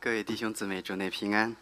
[0.00, 1.54] 各位弟兄姊妹，主内平安。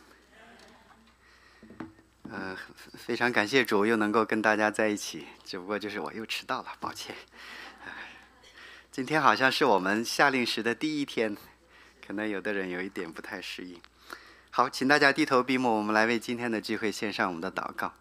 [2.31, 2.57] 呃，
[2.95, 5.27] 非常感谢主，又能够跟大家在一起。
[5.45, 7.15] 只不过就是我又迟到了，抱歉。
[8.91, 11.37] 今天好像是我们夏令时的第一天，
[12.07, 13.81] 可能有的人有一点不太适应。
[14.51, 17.93] 好，请大家低头闭目，我们来为今天的聚会献上我们的祷告。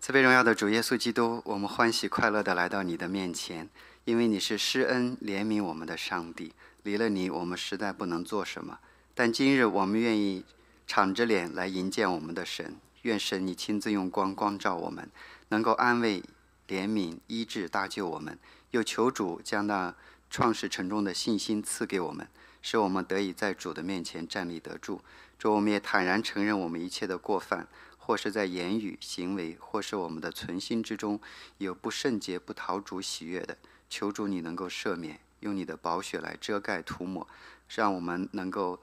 [0.00, 3.68] 慈悲荣耀的主耶稣基督，我们欢喜快乐的来到你的面前，
[4.04, 6.52] 因为你是施恩怜悯我们的上帝。
[6.82, 8.78] 离了你，我们实在不能做什么。
[9.18, 10.44] 但今日我们愿意
[10.86, 12.76] 敞着脸来迎接我们的神。
[13.00, 15.08] 愿神你亲自用光光照我们，
[15.48, 16.22] 能够安慰、
[16.68, 18.38] 怜悯、医治、搭救我们。
[18.72, 19.94] 又求主将那
[20.28, 22.28] 创世沉重的信心赐给我们，
[22.60, 25.00] 使我们得以在主的面前站立得住。
[25.38, 31.18] 主，我们也坦然承认我们一切的过犯，或是在言语、行为，或是我们的存心之中
[31.56, 33.56] 有不圣洁、不讨主喜悦的。
[33.88, 35.20] 求主你能够赦免。
[35.46, 37.26] 用你的宝血来遮盖涂抹，
[37.68, 38.82] 让我们能够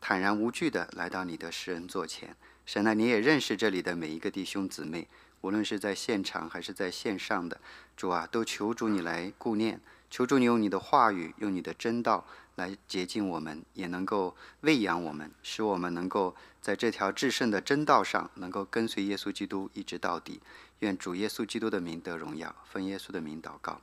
[0.00, 2.36] 坦然无惧地来到你的施恩座前。
[2.64, 5.08] 神啊，你也认识这里的每一个弟兄姊妹，
[5.40, 7.60] 无论是在现场还是在线上的，
[7.96, 20.40] 主啊，都求主你来顾念，求主你用你的话语，用你的真道来洁净我们，也能够喂养我们，使我们能够在这条至圣的真道上，能够跟随耶稣基督一直到底。
[20.80, 23.80] 愿主耶稣基督的名得荣耀，奉耶稣的名祷告，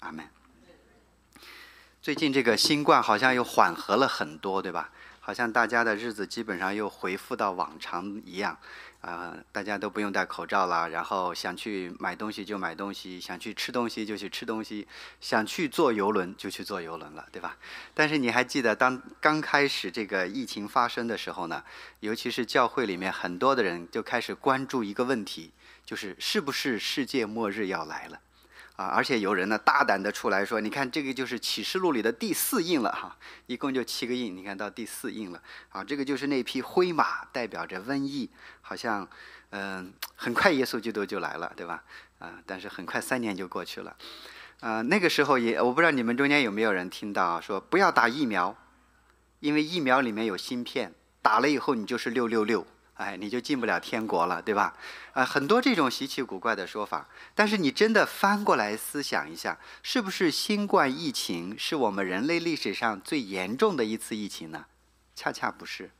[0.00, 0.41] 阿门。
[2.02, 4.90] 最近这个新冠好像又缓和了很多，对吧？
[5.20, 8.58] 好像大家的日子基本上又恢复到往常一样，
[9.02, 14.88] 啊，大家都不用戴口罩了，然后想去买东西就买东西，想去吃东西就去吃东西，
[15.20, 17.56] 想去坐游轮就去坐游轮了，对吧？
[17.94, 21.62] 但是你还记得当刚开始这个疫情发生的时候呢？
[22.00, 25.52] 尤其是教会里面很多的人就开始关注一个问题，
[25.86, 28.18] 就是是不是世界末日要来了？
[28.76, 38.30] 啊，而且有人呢大胆的出来说：“你看，这个就是启示录里的第四印了哈，一共就七个印，你看到第四印了啊，这个就是那匹灰马，代表着瘟疫，
[38.62, 39.06] 好像
[39.50, 41.84] 嗯，很快耶稣基督就来了，对吧？
[42.18, 43.94] 啊，但是很快三年就过去了，
[44.60, 48.56] 啊，那个时候也我不知道你们中间有没有人听到说不要打疫苗，
[49.40, 52.66] 因为疫苗里面有芯片，打了以后你就是六六六。”
[53.02, 54.74] 哎，你就进不了天国了，对吧？
[55.12, 57.08] 啊，很多这种稀奇古怪的说法。
[57.34, 64.66] 但是你真的翻过来思想一下，是不是新冠疫情是我们人类历史上最严重的一次疫情呢？
[65.16, 65.90] 恰恰不是。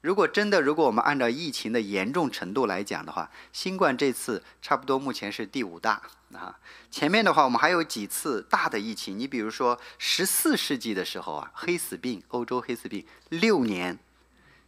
[0.00, 6.58] 如果真的，如果我们按照疫情的严重程度来讲的话，新冠这次差不多目前是第五大啊。
[6.90, 9.18] 前面的话，我们还有几次大的疫情。
[9.18, 13.98] 你比如说，十四世纪的时候啊，黑死病，欧洲黑死病，六年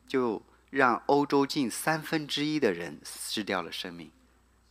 [0.06, 0.42] 就。
[0.74, 4.10] 让欧洲近三分之一的人失掉了生命，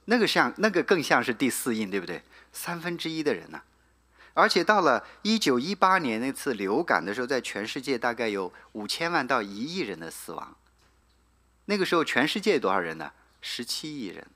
[0.03, 2.21] 那个像那个更像是第四印，对不对？
[2.51, 3.61] 三分之一的人呢？
[4.33, 10.53] 而且到了一九一八年那次流感的时候，在全世界大概有五千万到一亿人的死亡。
[11.65, 13.13] 那个时候全世界多少人呢？
[13.39, 14.27] 十七亿人。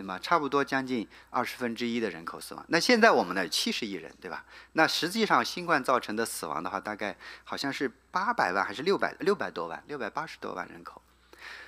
[0.00, 2.64] 那么差不多将近二十分之一的人口死亡。
[2.68, 3.48] 那现在我们呢？
[3.48, 4.44] 七十亿人，对吧？
[4.74, 11.02] 那实际上新冠造成的死亡的话，大概好像是八百万还是六百六百多万，六百八十多万人口。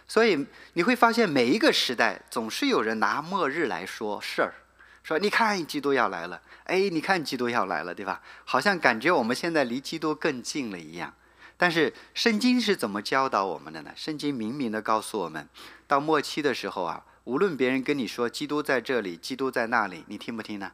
[0.07, 4.55] 所以你会发现，每一个时代总是有人拿末日来说事儿，
[5.03, 8.23] 说你看基督要来了，哎，你看基督要来了，对吧？
[8.45, 11.13] 好像感觉我们现在离基督更近了一样。
[11.57, 13.91] 但是圣经是怎么教导我们的呢？
[13.97, 15.49] 圣经明明的告诉我们，
[15.89, 17.05] 到末期的时候啊。
[17.25, 20.73] 无论别人跟你说基督在这里，基督在那里，你听不听呢？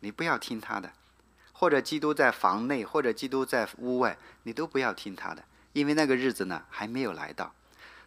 [0.00, 0.92] 你不要听他的，
[1.52, 7.54] 或者基督在房内，或者基督在屋外，你都不要听他的，因为那个日子呢还没有来到。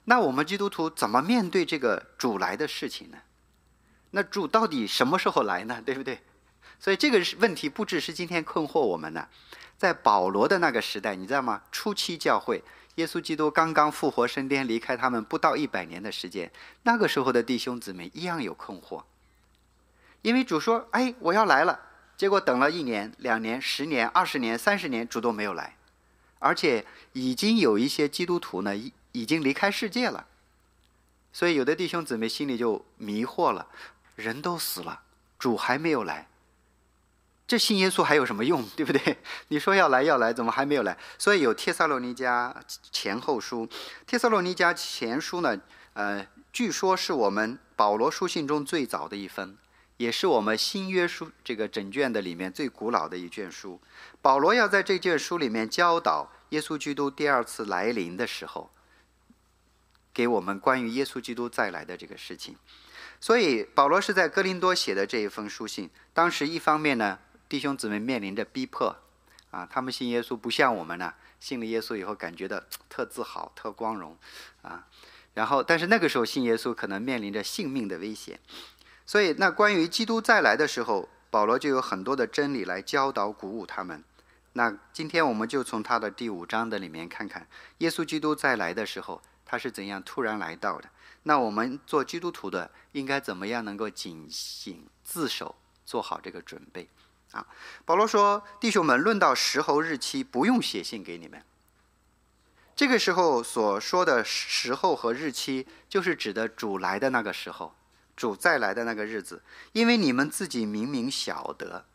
[0.05, 3.17] 那我们基督徒怎么面对这个主来的事情呢？
[4.11, 5.81] 那主到底什么时候来呢？
[5.85, 6.19] 对不对？
[6.79, 9.27] 所以这个问题不只是今天困惑我们呢，
[9.77, 11.61] 在保罗的那个时代，你知道吗？
[11.71, 12.63] 初期教会。
[12.99, 16.51] 耶稣基督刚刚复活升天，离开他们不到一百年的时间，
[16.83, 19.03] 那个时候的弟兄姊妹一样有困惑，
[20.21, 21.79] 因为主说：“哎，我要来了。”
[22.17, 25.77] 结果等了一年、两年、十年、二十年、三十年，主都没有来，
[26.39, 30.27] 而且已经有一些基督徒呢，已已经离开世界了，
[31.31, 33.67] 所以有的弟兄姊妹心里就迷惑了：
[34.15, 35.03] 人都死了，
[35.39, 36.27] 主还没有来。
[37.49, 39.17] 这信耶稣还有什么用， 对不对？
[39.47, 40.95] 你说要来要来，怎么还没有来？
[41.17, 42.53] 所以有帖撒罗尼迦
[42.91, 43.67] 前后书，
[44.05, 45.59] 帖撒罗尼迦前书呢，
[45.93, 49.57] 呃，据说是我们保罗书信中最早的一封，
[49.97, 53.81] 也是我们新约书这个整卷的里面最古老的一卷书。
[54.21, 58.69] 保罗要在这卷书里面教导耶稣基督第二次来临的时候，
[60.13, 62.55] 给我们关于耶稣基督再来的这个事情。
[63.19, 67.17] 所以保罗是在哥林多写的这一封书信，当时一方面呢。
[67.49, 68.95] 弟兄姊妹面临着逼迫，
[69.49, 74.15] 啊，他们信耶稣不像我们呢，信了耶稣以后感觉到特自豪、特光荣，
[74.61, 74.87] 啊，
[75.33, 78.39] 然后但是那个时候信耶稣可能面临着性命的危险，
[79.03, 84.03] 所以那关于基督再来的时候，保罗就有很多的真理来教导、鼓舞他们。
[84.53, 87.47] 那今天我们就从他的第五章的里面看看，
[87.79, 90.89] 耶稣基督再来的时候，他是怎样突然来到的。
[91.23, 95.55] 那我们做基督徒的应该怎么样能够警醒自守，
[95.85, 96.87] 做好这个准备？
[97.31, 97.45] 啊，
[97.85, 101.43] 保罗说：“弟兄们，论到时候日期，不用写信给你们。
[102.75, 107.75] 这个时候所说的时候和日期，就是指的主来的那个时候，
[108.15, 109.43] 主再来的那个日子。
[109.73, 111.85] 因为你们自己明明晓得，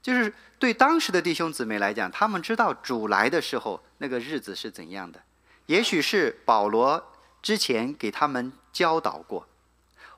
[0.00, 5.20] 就是对当时的弟兄姊妹来讲，他们知道主来的时候那个日子是怎样的。
[5.66, 9.46] 也许是保罗之前给他们教导过，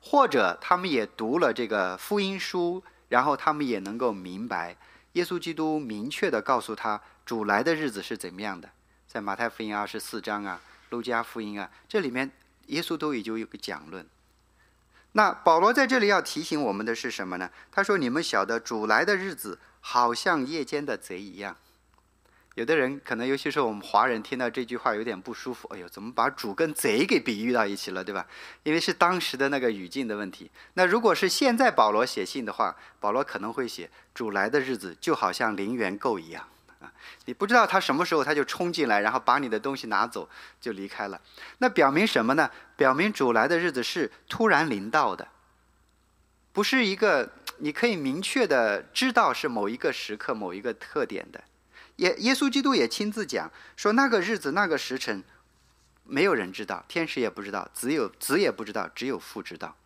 [0.01, 4.77] 或者他们也读了这个福音书。”然后他们也能够明白，
[5.13, 8.71] 耶稣基督明确的告诉他主来的日子是怎么样的，
[9.07, 10.61] 在马太福音二十四章啊，
[10.91, 12.31] 路加福音啊，这里面
[12.67, 14.07] 耶稣都已经有个讲论。
[15.13, 17.51] 那保罗在这里要提醒我们的是什么呢？
[17.73, 21.57] 他说：“你们晓得主来的日子，好像夜间的贼一样。”
[22.59, 25.69] 有的人可能，尤其是我们华人，听到这句话有点不舒服。
[25.73, 28.27] 哎呦，怎么把主跟贼给比喻到一起了，对吧？
[28.65, 30.51] 因为是当时的那个语境的问题。
[30.75, 36.49] 那如果是现在保罗写信的话，保罗可能会写：主来的日子就好像零元购一样
[36.81, 36.93] 啊！
[37.27, 40.29] 你不知道他什么时候他就冲进来，然后把你的东西拿走
[40.61, 41.21] 就离开了。
[41.59, 42.51] 那表明什么呢？
[42.77, 45.29] 表明主来的日子是突然临到的，
[46.53, 51.41] 不是一个你可以明确的知道是某一个时刻、某一个特点的。
[51.99, 55.23] 耶耶稣基督也亲自讲说，那个日子那个时辰，
[56.03, 59.77] 没有人知道，天使也不知道，子有子也不知道，只有父知道。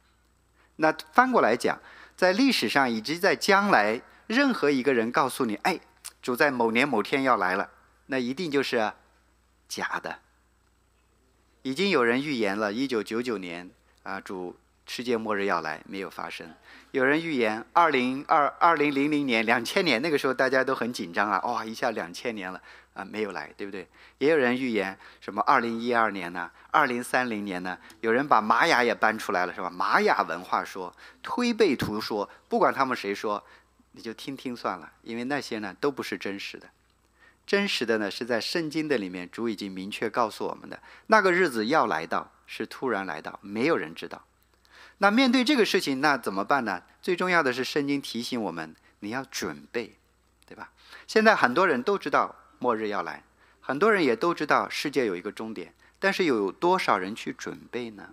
[0.76, 1.78] 那翻过来讲，
[2.16, 5.80] 在历史上以及在将来，任何一个人告诉你，哎，
[6.22, 7.70] 主在某年某天要来了，
[8.06, 8.92] 那一定就是
[9.68, 10.20] 假的。
[11.62, 13.70] 已经有人预言了，一九九九年
[14.02, 14.56] 啊，主。
[14.94, 16.46] 世界末日要来，没有发生。
[16.90, 22.60] 有人预言二零二二零零零年、两千年，那个时候大家都很紧张啊，哇，一下两千年了
[22.92, 23.88] 啊，没有来，对不对？
[24.18, 26.50] 也有人预言什么二零一二年呢？
[26.70, 27.78] 二零三零年呢？
[28.02, 29.70] 有人把玛雅也搬出来了，是吧？
[29.70, 33.42] 玛雅文化说、推背图说，不管他们谁说，
[33.92, 36.68] 你就听听算了，因为那些呢都不是真实的。
[37.46, 44.22] 真实的呢是在圣经的里面，主已经明确告诉我们的，那个日子要来到，是突然来到，没有人知道。
[45.02, 46.80] 那面对这个事情，那怎么办呢？
[47.02, 49.96] 最重要的是，圣经提醒我们，你要准备，
[50.46, 50.70] 对吧？
[51.08, 53.24] 现在很多人都知道末日要来，
[53.60, 58.10] 很多人也都知道世界有一个终点，但是有多少人去准备呢？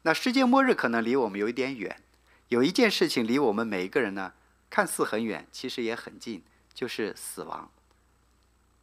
[0.00, 2.00] 那世界末日可能离我们有一点远，
[2.48, 4.32] 有一件事情离我们每一个人呢，
[4.70, 6.42] 看似很远，其实也很近，
[6.72, 7.70] 就是死亡。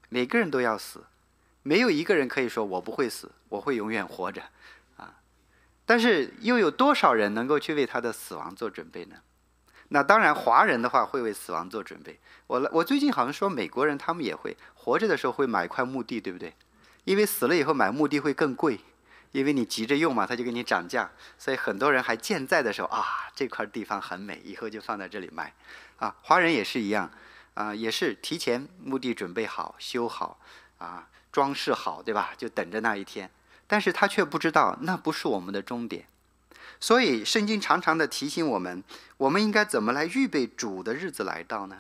[0.10, 1.06] 每个人都要死，
[1.64, 4.44] 没有一个人可以说我不会死，我会永远活着。
[5.92, 9.18] 但是又有多少人能够去为他的死亡做准备呢？
[9.90, 12.18] 那当然，华人的话会为死亡做准备。
[12.48, 16.56] 我我最近好像说美国人他们也会活着的时候会买块墓地，对不对？
[17.04, 18.80] 因为死了以后买墓地会更贵，
[19.34, 21.12] 因为你急着用嘛，他就给你涨价。
[21.38, 25.54] 所以很多人还健在的时候啊，这块地方很美，以后就放在这里卖。
[25.98, 27.12] 啊，华人也是一样，
[27.56, 30.40] 啊，也是提前墓地准备好、修好，
[30.78, 32.32] 啊，装饰好，对吧？
[32.38, 33.30] 就等着那一天。
[33.72, 36.06] 但是他却不知道，那不是我们的终点。
[36.78, 38.84] 所以圣经常常的提醒我们，
[39.16, 41.78] 我们应该怎么来预备主的日子来到呢？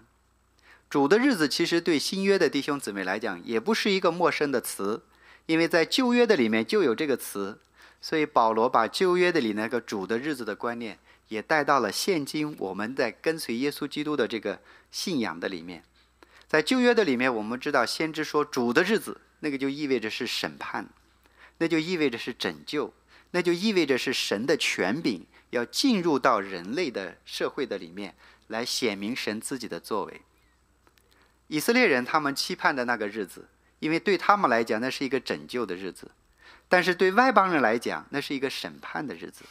[0.90, 5.04] 主的日子其实对新约的弟兄姊妹来讲，也不是一个陌生的词，
[5.48, 7.60] 因为在旧约的里面就有这个词。
[8.02, 15.84] 所以保罗把旧约的里那个主的日子的观念，也带到了现今我们在跟随耶稣基督的这个信仰的里面。
[16.48, 20.88] 在旧约的里面，我们知道先知说主的日子，那个就意味着是审判。
[21.62, 22.92] 那就意味着是拯救，
[23.30, 28.16] 那就意味着是神的权柄要进入到人类的社会的里面
[28.48, 30.22] 来显明神自己的作为。
[31.46, 36.10] 以色列人他们期盼的那个日子，因为对他们来讲那是一个拯救的日子，
[36.68, 39.46] 但是对外邦人来讲那是一个审判的日子。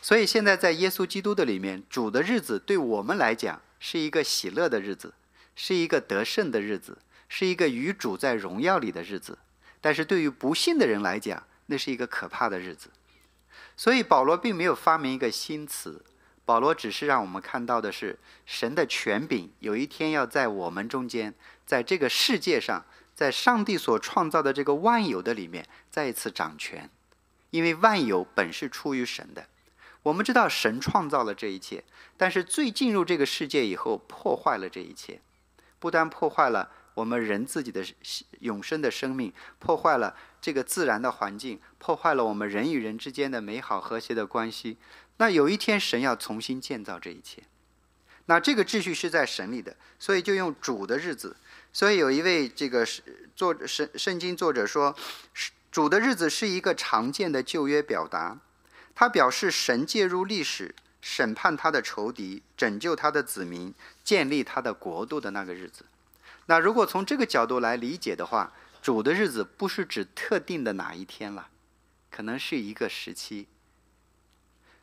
[0.00, 5.12] 所以现在在耶稣基督的里面，主的日子对我们来讲是一个喜乐的日子，
[5.54, 6.96] 是一个得胜的日子，
[7.28, 9.36] 是一个与主在荣耀里的日子。
[9.82, 12.88] 但是对于不信的人来讲，那是一个可怕的日子。
[13.76, 16.02] 所以保罗并没有发明一个新词，
[16.44, 21.34] 保罗只是让我们看到的是神的权柄有一天要在我们中间，
[21.66, 26.88] 在这个世界上，在上帝所创造的这个万有的里面再一次掌权。
[27.50, 29.46] 因为万有本是出于神的，
[30.04, 31.84] 我们知道神创造了这一切，
[32.16, 35.20] 但是罪进入这个世界以后破坏了这一切。
[35.78, 37.84] 不但破坏了我们人自己的
[38.40, 44.76] 永生的生命，破坏了这个自然的环境，破坏了我们人与人之间的美好和谐的关系。
[45.16, 47.42] 那有一天，神要重新建造这一切。
[48.26, 51.36] 那这个秩序是在神里的，所以就用主的日子。
[51.72, 52.86] 所以有一位这个
[53.34, 54.94] 作圣圣经作者说，
[55.70, 58.38] 主的日子是一个常见的旧约表达，
[58.94, 65.84] 他表示神介入历史，审判他的仇敌，拯救他的子民，建立他的国度的那个日子。
[66.46, 71.48] 那如果从这个角度来理解的话，主的日子不是指特定的哪一天了，
[72.10, 73.48] 可能是一个时期。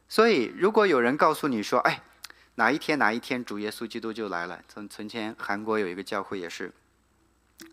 [0.08, 2.04] 所以如果有人告诉你说，哎。
[2.56, 4.62] 哪一天哪一天主耶稣基督就来了？
[4.68, 6.74] 从从前韩国有一个教会也是，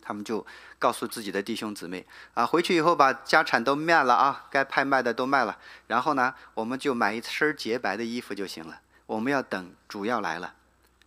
[0.01, 0.47] 他们就
[0.79, 8.81] 告诉自己的弟兄姊妹啊，回去以后把家产都卖了啊，该拍卖的都卖了，然后呢，我们就买一身洁白的衣服就行了。
[9.07, 10.55] 我们要等主要来了，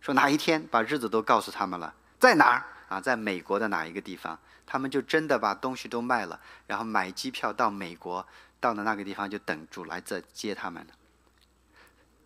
[0.02, 3.00] 说哪一天把日子都告诉他们了，在哪儿啊？
[3.00, 4.38] 在美国的哪一个地方？
[4.66, 8.24] 他们就真的把东西都卖了，然后买机票到美国，
[8.60, 10.92] 到了那个地方就等主来这接他们了。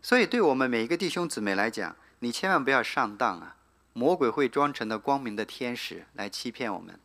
[0.03, 3.57] 所以，对我们每一个弟兄姊妹来讲，你千万不要上当啊！
[3.95, 6.99] 魔鬼会装成的光明的天使来欺骗我们。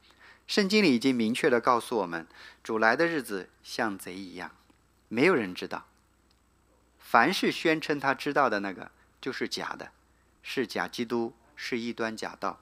[0.48, 2.28] 圣经里已经明确的告诉我们，
[2.64, 4.52] 主来的日子像贼一样，
[5.08, 5.86] 没有人知道。
[6.98, 8.92] 凡是宣称他知道的那个，
[9.22, 9.92] 就是假的，
[10.42, 12.62] 是假基督，是异端假道。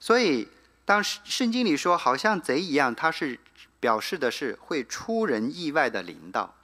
[0.00, 0.48] 所以，
[0.86, 3.38] 当圣经里说好像贼一样，它是
[3.78, 6.54] 表示的是会出人意外的临到。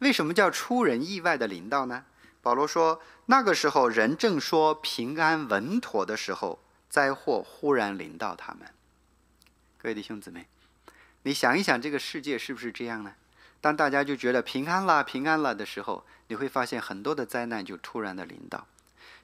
[0.00, 2.04] 为什么叫出人意外的临到呢？
[2.42, 8.68] 保罗说：“那个时候，人正说平安稳妥的时候，灾祸忽然临到他们。”
[9.78, 10.46] 各位弟兄姊妹，
[11.22, 13.14] 你想一想，这个世界是不是这样呢？
[13.60, 18.66] 当大家就觉得平安了、平安了的时候，你会发现很多的灾难就突然的临到。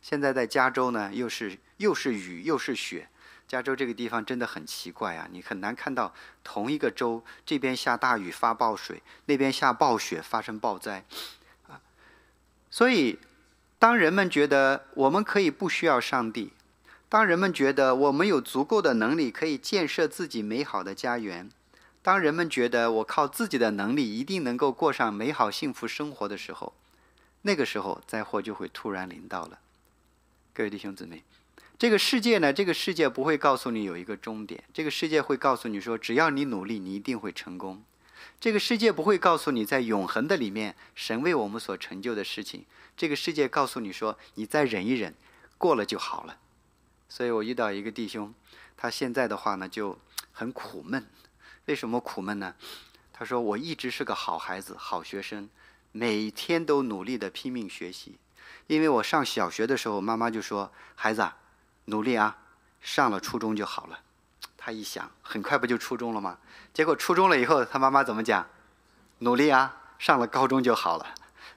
[0.03, 3.09] 现在在加州呢，又是又是雨又是雪。
[3.49, 11.05] 加州这个地方真的很奇怪啊，你很难看到同一个州这边下大雨发暴水，那边下暴雪发生暴灾。
[11.69, 11.81] 啊
[12.71, 13.19] 所以，
[13.79, 16.55] 当人们觉得我们可以不需要上帝，
[17.11, 21.51] 当人们觉得我们有足够的能力可以建设自己美好的家园，
[22.01, 26.73] 当人们觉得我靠自己的能力一定能够过上美好幸福生活的时候，
[27.43, 29.59] 那个时候灾祸就会突然临到了。
[30.55, 31.25] 各位弟兄姊妹，
[31.79, 32.53] 这个世界呢？
[32.53, 37.83] 这个世界不会告诉你有一个终点，这个世界会告诉你说，只要你努力，你一定会成功。
[38.39, 42.67] 这个世界不会告诉你，在永恒的里面，神为我们所成就的事情。
[42.95, 45.15] 这个世界告诉你说，你再忍一忍，
[45.57, 46.37] 过了就好了。
[47.09, 48.35] 所以我遇到一个弟兄，
[48.77, 49.99] 他现在的话呢就
[50.33, 51.07] 很苦闷。
[51.65, 52.55] 为什么苦闷呢？
[53.15, 55.49] 他说：“我一直是个好孩子、好学生，
[55.93, 58.17] 每天都努力的拼命学习。
[58.73, 61.29] 因为我上小学的时候，妈妈就说：‘孩子，
[61.85, 62.39] 努力啊，
[62.81, 64.01] 上了初中就好了。’
[64.57, 66.39] 他一想，很快不就初中了吗？”
[66.73, 68.47] 结果初中了以后，他妈妈怎么讲？
[69.19, 71.07] 努力啊，上了高中就好了。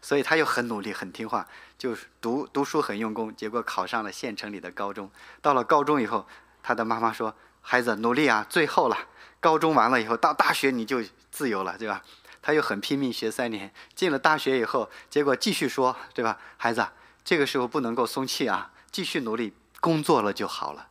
[0.02, 3.34] 所以他又很努力，很听话，就是读读书很用功。
[3.34, 5.10] 结果考上了县城里的高中。
[5.42, 6.28] 到了高中以后，
[6.62, 8.98] 他的妈妈说：“孩子努力啊，最后了，
[9.40, 12.04] 高中完了以后到大学你就自由了，对吧？”
[12.44, 16.38] 他又很拼命学三年，进了大学以后，结果继续说，对吧？
[16.58, 16.86] 孩子，
[17.26, 20.88] 这个时候不能够松气啊，继续努力，工作了就好了。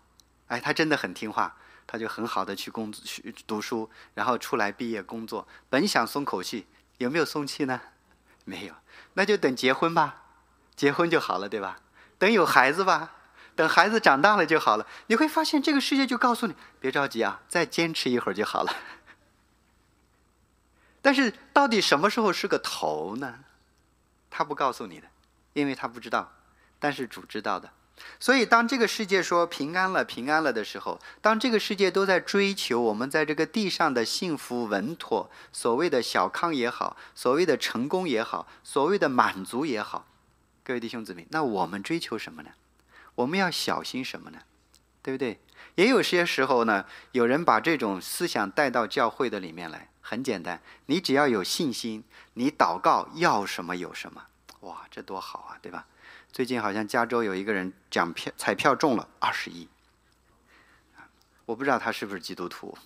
[0.49, 1.57] 哎，他真的很听话。
[1.87, 5.47] 他就很好的去工作去读书，然后出来毕业工作。
[5.69, 7.79] 本想松口气，有没有松气呢？
[8.47, 8.75] 没有，
[9.13, 10.23] 那就等结婚吧，
[10.75, 11.81] 结婚就好了，对吧？
[12.19, 13.13] 等有孩子吧，
[13.55, 14.87] 等孩子长大了就好了。
[15.09, 18.75] 你会发现，这个世界就告诉你，别着急啊，再坚持一会儿就好了。
[21.03, 23.41] 但是，到底什么时候是个头呢？
[24.31, 25.07] 他不告诉你的，
[25.55, 26.31] 因为他不知道，
[26.79, 27.71] 但是主知道的。
[28.19, 40.07] 所以，当这个世界说平安了、平安了的时候，当这个世界都在追求我们在这个地上的幸福稳妥，所谓的小康也好，所谓的成功也好，所谓的满足也好，
[40.65, 42.51] 各位弟兄姊妹，那我们追求什么呢？
[43.15, 44.39] 我们要小心什么呢？
[45.01, 45.39] 对不对？
[45.77, 49.89] 也有些时候呢，有人把这种思想带到教会的里面来。
[50.01, 54.25] 很简单，你只要有信心，你祷告要什么有什么，
[54.65, 55.87] 哇，这多好啊，对吧？
[56.33, 59.69] 最近好像加州有一个人奖票彩票中了二十亿，
[61.45, 62.77] 我不知道他是不是基督徒，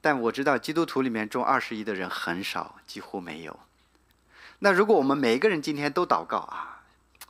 [0.00, 3.58] 但我知道基督徒里面中二十亿的人很少，几乎没有。
[4.60, 6.82] 那如果我们每一个人今天都祷告啊，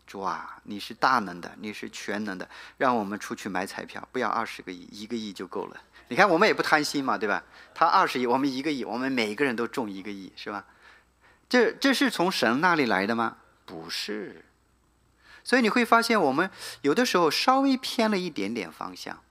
[0.07, 5.81] 主啊，你是大能的，你是全能的，让我们出去买彩票，不要二十个亿，一个亿就够了。
[6.09, 7.43] 你看我们也不贪心嘛，对吧？
[7.75, 10.65] 他二十亿，我们一个亿，我们每一个人都中一个亿，是吧？
[11.49, 13.39] 这这是从神那里来的吗？
[13.67, 14.45] 不是。
[15.45, 19.23] 所以你会发现，我们有的时候稍微偏了一点点方向，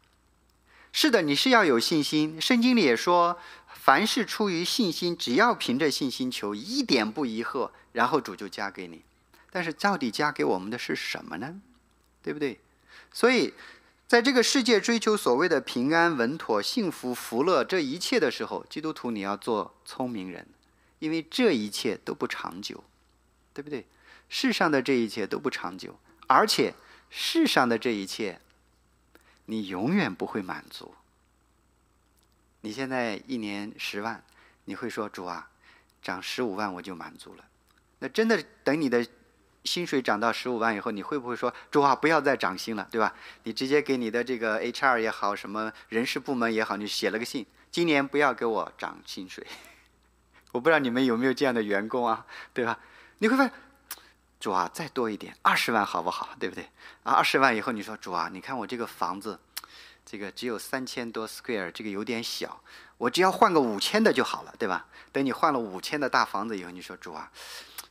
[0.94, 2.40] 是的，你是要有信心。
[2.40, 3.38] 圣经里也说，
[3.74, 9.04] 凡是出于信心，只要凭着信心求，一点不疑惑，然后主就加给你。
[9.52, 11.60] 但是到底加给我们的是什么呢？
[12.22, 12.60] 对不对？
[13.12, 13.54] 所以，
[14.08, 20.48] 在这个世界追求所谓的平安、稳妥、幸福、福乐这一切的时候，基督徒你要做聪明人，
[21.00, 22.84] 因为这一切都不长久，
[23.54, 23.86] 对不对？
[24.30, 26.74] 世上的这一切都不长久，而且
[27.10, 28.40] 世上的这一切。
[29.48, 30.96] 你永远不会满足。
[32.62, 34.24] 你现在一年十万，
[34.64, 35.52] 你会说主啊，
[36.02, 37.46] 涨十五万我就满足了。
[38.00, 39.06] 那真的等你的
[39.64, 43.14] 薪水涨到十五万以后，你会不会说主啊，不要再涨薪了，对吧？
[43.44, 49.46] 你直接给你的这个 HR 也好，什么人事部门也好，你写了个信，今年不要给我涨薪水。
[50.54, 52.80] 我不知道你们有没有这样的员工啊，对吧？
[53.20, 53.54] 你会发现。
[54.40, 56.30] 主啊，再多一点，二十万好不好？
[56.40, 56.70] 对不对？
[57.04, 59.40] 啊，二十万以后你说主啊，你看我这个房子，
[60.06, 62.62] 这个只有三千多 square，这个有点小，
[62.98, 64.86] 我只要换个五千的就好了，对吧？
[65.12, 67.32] 等你换了五千的大房子以后，你说主啊，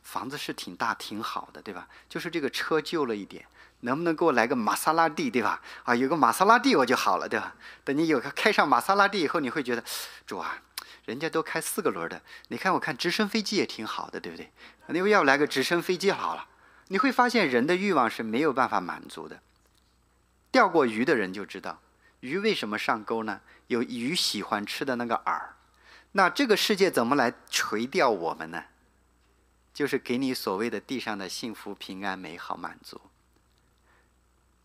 [0.03, 1.87] 房子是挺大挺好的，对吧？
[2.07, 3.45] 就是这个车旧了一点，
[3.81, 5.61] 能不能给我来个玛莎拉蒂，对吧？
[5.83, 7.55] 啊，有个玛莎拉蒂我就好了，对吧？
[7.83, 9.83] 等你有个开上玛莎拉蒂以后，你会觉得，
[10.25, 10.61] 主啊。
[11.05, 14.51] 人家都开四个轮的，你看我看直升飞机也挺好的，对不对？
[14.87, 16.47] 你要来个直升飞机好了。
[16.87, 19.39] 你会发现人的欲望是没有办法满足的。
[20.51, 21.79] 钓过鱼的人就知道，
[22.19, 23.41] 鱼为什么上钩呢？
[23.67, 25.41] 有鱼喜欢吃的那个饵。
[26.11, 28.63] 那这个世界怎么来垂钓我们呢？
[29.73, 33.01] 就是给你所谓的地上的幸福、平安、美好、满足。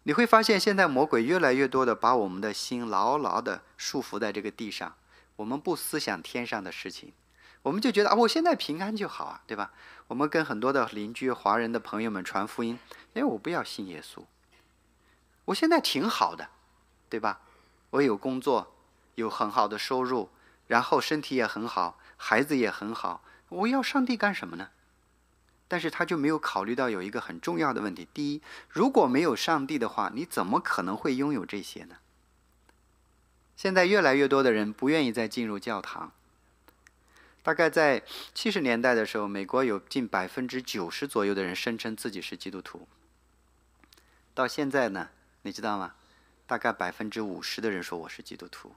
[0.04, 4.94] 你会发现现在魔鬼越来越多的把我们的心牢牢的束缚在这个地上。
[5.40, 7.14] 我们不思想天上的事情，
[7.62, 9.72] 我们就觉得啊，我现在平安就好啊，对吧？
[10.08, 12.78] 我们跟很多的邻居、华人的朋友们传福音，
[13.14, 14.22] 哎，我不要信耶稣，
[15.46, 16.50] 我现在挺好的，
[17.08, 17.40] 对吧？
[17.88, 18.74] 我有工作，
[19.14, 20.28] 有很好的收入，
[20.66, 24.68] 然后身体也很好，孩子也很好，我要上帝干什么呢？
[25.66, 31.96] 但是他就没有考虑到有一个很重要的问题：第一，如果没有上帝的话，你怎么可能会拥有这些呢？
[33.60, 36.10] 现在越来越多的人不愿意再进入教堂。
[37.42, 42.88] 大概在七十年代的时候，美国有近百分之九十左右的人声称自己是基督徒。
[44.32, 45.10] 到现在呢，
[45.42, 45.92] 你知道吗？
[46.46, 48.74] 大概百分之五十的人说我是基督徒。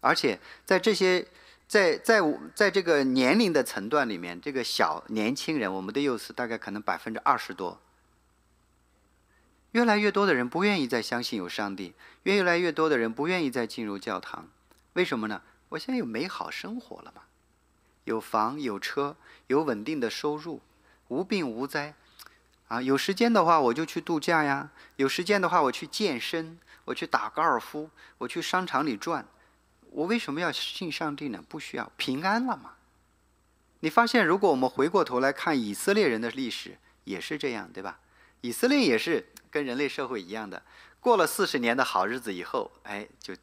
[0.00, 1.26] 而且在这些
[1.68, 2.22] 在在
[2.54, 7.78] 在这个年龄的层段里面，这个小年轻人，我们的幼师大概可能百分之二十多。
[9.72, 14.48] 越来越多的人不愿意再相信有上帝，越来越多的人不愿意再进入教堂，
[14.92, 15.42] 为什么呢？
[15.70, 17.22] 我现在有美好生活了嘛，
[18.04, 20.60] 有房有车有稳定的收入，
[21.08, 21.94] 无病无灾，
[22.68, 29.26] 啊，有时间的话我就去度假呀，有时间的话我去健身，我去打高尔夫，我去商场里转，
[29.90, 31.42] 我为什么要信上帝呢？
[31.48, 32.74] 不需要，平安了嘛。
[33.80, 37.98] 你发现，如果我们回过头来看以色列人的历史，也是这样，对吧？
[38.42, 39.26] 以色列也是。
[39.52, 40.62] 跟人类社会一样的，
[40.98, 43.34] 过了四十年的好日子以后，哎，就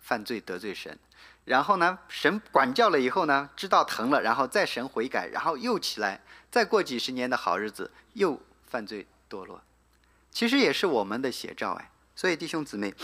[0.00, 0.96] 犯罪得罪神，
[1.44, 9.60] 然后呢，神管教了以后呢，知道疼了，然后再神悔改，然后又起来，再过几十年的好日子又犯罪堕落，
[10.30, 11.90] 其实也是我们的写照哎。
[12.14, 12.94] 所以弟兄姊妹，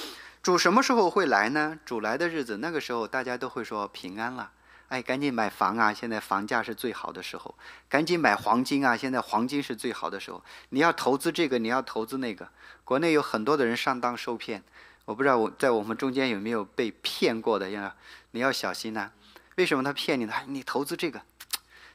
[0.45, 1.77] 主什么时候会来呢？
[1.85, 4.53] 主来的日子，那个时候大家都会说平安了。
[4.93, 5.91] 哎，赶紧买房啊！
[5.91, 7.55] 现在房价是最好的时候。
[7.89, 8.95] 赶紧买黄金啊！
[8.95, 10.45] 现在黄金是最好的时候。
[10.69, 12.47] 你要投资这个，你要投资那个。
[12.85, 14.63] 国内有很多的人上当受骗，
[15.07, 17.97] 我不知道我在我们中间有没有被骗过的呀？
[18.33, 19.09] 你要小心呐！
[19.57, 20.35] 为什么他骗你呢？
[20.47, 21.23] 你投资这个，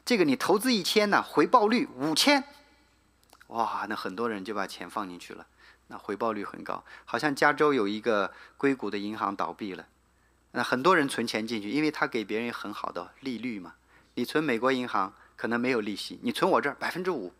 [0.03, 2.43] 这个你投资一千呢，回报率五千。
[3.49, 5.45] 哇，那很多人就把钱放进去了，
[5.89, 6.83] 那回报率很高。
[7.05, 9.85] 好像加州有一个硅谷的银行倒闭了。
[10.57, 13.75] 那很多人存钱进去，因为他给别人很好的利率嘛。
[14.15, 17.31] 你存美国银行可能没有利息，你存我这儿百分之五，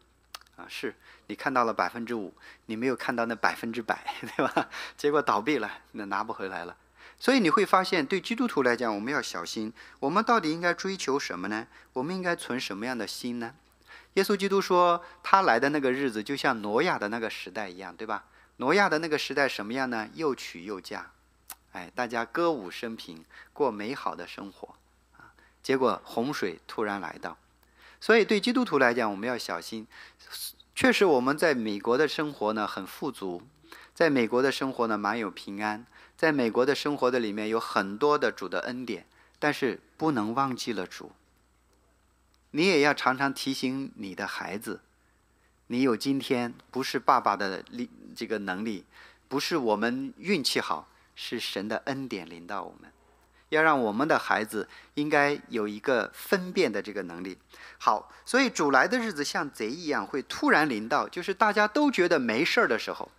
[0.56, 0.94] 啊，是
[1.26, 2.32] 你看到了百分之五，
[2.68, 4.70] 你没有看到那百分之百， 对吧？
[4.96, 6.78] 结果倒闭了，那拿不回来了。
[7.18, 9.74] 所以你会发现，对基督徒来讲，我们要小心。
[10.00, 11.66] 我们到底应该追求什么呢？
[11.94, 13.56] 我们应该存什么样的心呢？
[14.14, 18.26] 耶稣基督说，他来的那个日子就像挪亚的那个时代一样，对吧？
[18.58, 20.08] 挪亚的那个时代什么样呢？
[20.14, 21.10] 又娶又嫁。
[21.74, 24.76] 哎，大家歌舞升平，过美好的生活，
[25.18, 25.34] 啊！
[25.62, 27.38] 结果洪水突然来到，
[28.00, 29.86] 所以对基督徒来讲，我们要小心。
[30.74, 33.44] 确实，我们在美国的生活呢很富足，
[33.94, 39.06] 在美国的生活呢蛮有平安，在美国的生活的里面有很多的主的恩典，
[39.38, 41.12] 但是不能忘记了主。
[42.52, 44.82] 你也要常常提醒你的孩子，
[45.68, 48.86] 你有今天不是爸爸的力，这个能力，
[49.28, 50.88] 不是我们运气好。
[51.20, 52.92] 是神的恩典临到我们，
[53.50, 57.40] 要让我们的孩子应该有一个分辨的这个能力。
[57.80, 63.12] 好，所以主来的日子像贼一样会突然临到，就是大家都觉得没事儿的时候，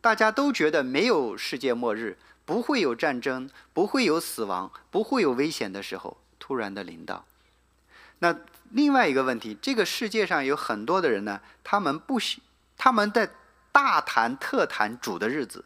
[0.00, 7.24] 大家都觉得没有世界末日，不会有战争，不会有死亡，不会有危险的时候，突然的临到。
[8.18, 8.36] 那
[8.70, 12.42] 另外一个问题，这个世界上有很多的人呢，他们不喜，
[12.76, 13.30] 他们在
[13.70, 15.64] 大谈特谈主的日子。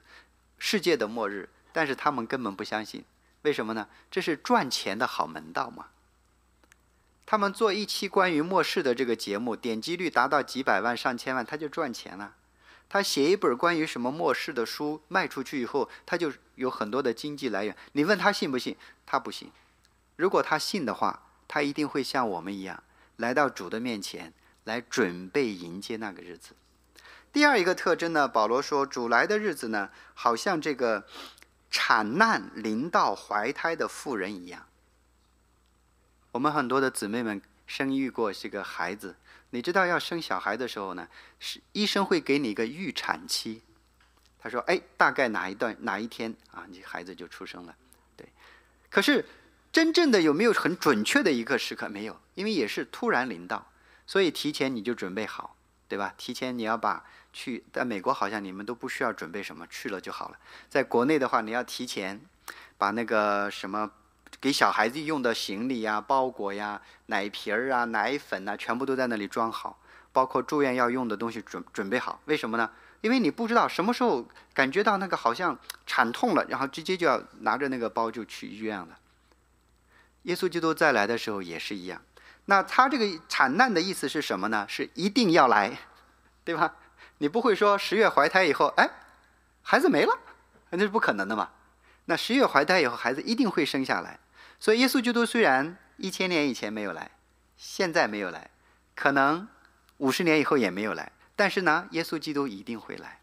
[0.59, 3.05] 世界的末日，但是他们根本不相信，
[3.43, 3.89] 为什么呢？
[4.11, 5.87] 这是赚钱的好门道嘛。
[7.25, 12.35] 他们做一期关于末世的这个节目，点击率达到几百万、上千万，他就赚钱了。
[12.89, 17.77] 他写一本关于什么末世的书，卖出去以后，他就有很多的经济来源。
[17.93, 18.77] 你问他信不信？
[19.05, 19.51] 他不信。
[20.15, 22.81] 如果他信的话，他一定会像我们一样，
[23.17, 26.55] 来到主的面前，来准备迎接那个日子。
[27.37, 31.07] 第二一个特征呢，保罗说，主来的日子呢，好像这个
[31.71, 34.67] 产难临到怀胎的妇人一样。
[36.33, 39.17] 我们很多的姊妹们生育过这个孩子，
[39.51, 41.07] 你知道要生小孩的时候呢，
[41.39, 43.61] 是医生会给你一个预产期，
[44.39, 47.77] 他说，哎，大概哪一段哪一天啊，你孩子就出生了，
[48.17, 48.27] 对。
[48.89, 49.23] 可是
[49.71, 51.87] 真正的有没有很准确的一个时刻？
[51.87, 53.71] 没有，因为也是突然临到，
[54.07, 55.55] 所以提前你就准备好，
[55.87, 56.15] 对吧？
[56.17, 57.05] 提前你要把。
[57.37, 60.39] 去，在美国好像你们都不需要准备什么，去了就好了。
[60.71, 62.19] 在国内的话，你要提前
[62.79, 63.91] 把那个什么
[64.41, 69.79] 给小孩子用的行李呀、包裹呀、奶瓶儿啊、奶粉啊，全部都在那里装好，
[70.15, 72.23] 包括住院要用的东西准准备好。
[72.25, 72.71] 为什么呢？
[73.03, 78.99] 因为你不知道什么时候感觉到那个好像产痛了，然后直接就要拿着那个包就去医院了。
[80.23, 82.01] 耶稣基督再来的时候也是一样。
[82.47, 84.65] 那他这个产难的意思是什么呢？
[84.69, 85.79] 是一定要来，
[86.45, 86.75] 对吧？
[87.19, 88.91] 你不会说十月怀胎以后，哎，
[89.63, 90.19] 孩子没了，
[90.71, 91.51] 那是不可能的嘛。
[92.07, 94.21] 那十月怀胎以后，孩子一定会生下来。
[94.61, 97.11] 所以耶稣基督虽然一千年以前没有来，
[97.57, 98.51] 现在没有来，
[98.95, 99.49] 可能
[99.99, 103.21] 五十年以后也没有来，但是呢，耶稣基督一定会来。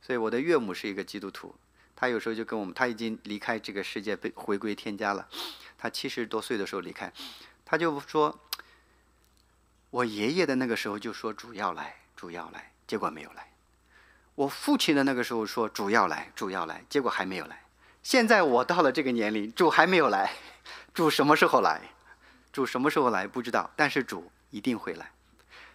[0.00, 1.54] 所以我的岳母是一个基督徒，
[1.96, 5.26] 他有时候就跟我们，他已经离开这个世界，被回归天家了。
[5.76, 7.12] 他七十多岁的时候离开，
[7.64, 8.38] 他就说，
[9.90, 11.96] 我爷爷的那个时候就说主要来。
[12.16, 13.46] 主要来，结果没有来。
[14.34, 17.62] 我父亲的那个时候说主要来，主要来，结果还没有来。
[18.02, 20.32] 现在我到了这个年龄，主还没有来，
[20.94, 21.82] 主什么时候来？
[22.52, 25.10] 主什么时候来不知道，但是主一定会来。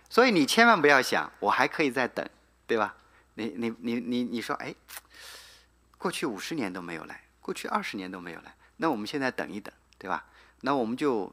[0.09, 2.27] 所以你千万不要想我还可以再等，
[2.65, 2.95] 对吧？
[3.35, 4.73] 你你你你你说哎，
[5.97, 10.25] 过去五十年都没有来，过去二十年都没有来，那我们现在等一等，对吧？
[10.61, 11.31] 那我们就。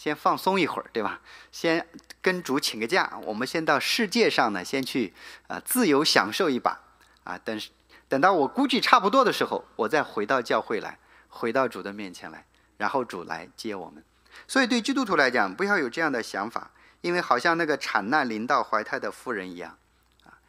[0.00, 1.20] 先放松一会儿，对吧？
[1.52, 1.86] 先
[2.22, 5.12] 跟主请个假，我们先到世界上呢，先去
[5.46, 6.80] 啊自由享受一把
[7.22, 7.36] 啊。
[7.44, 7.60] 等
[8.08, 12.46] 等到我估计差不多的时候，我再回到教会来，回到主的面前来，
[12.78, 14.02] 然后主来接我们。
[14.48, 16.70] 所以对基督徒来讲，不要有这样的想法，
[17.02, 19.76] 因为好像那个产难临到怀胎的妇人一样
[20.24, 20.40] 啊，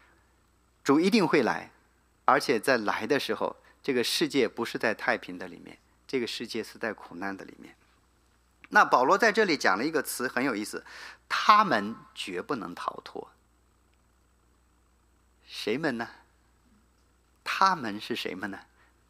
[0.82, 1.72] 主一定会来，
[2.24, 7.76] 而且在来的时候，这个世界不是在太平的里面，这个世界是在苦难的里面。
[8.72, 10.84] 那保罗在这里讲了一个词很有意思，
[11.30, 13.30] 他们绝不能逃脱。
[15.46, 16.08] 谁们呢？
[17.44, 18.60] 他们是谁们呢？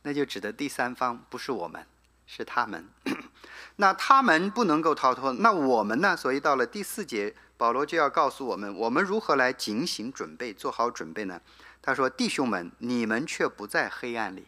[0.02, 1.86] 那就指的第三方不是我们，
[2.26, 2.90] 是他们。
[3.78, 6.18] 那他们不能够逃脱，那我们呢？
[6.18, 11.40] 所以到了第四节，保罗就要告诉我们，我们如何来警醒准备，做好准备呢？
[11.84, 14.48] 他说：“弟兄们，你们却不在黑暗里，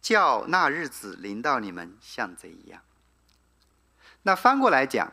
[0.00, 2.80] 叫那日子临到你们像贼一样。”
[4.22, 5.12] 那翻过来讲，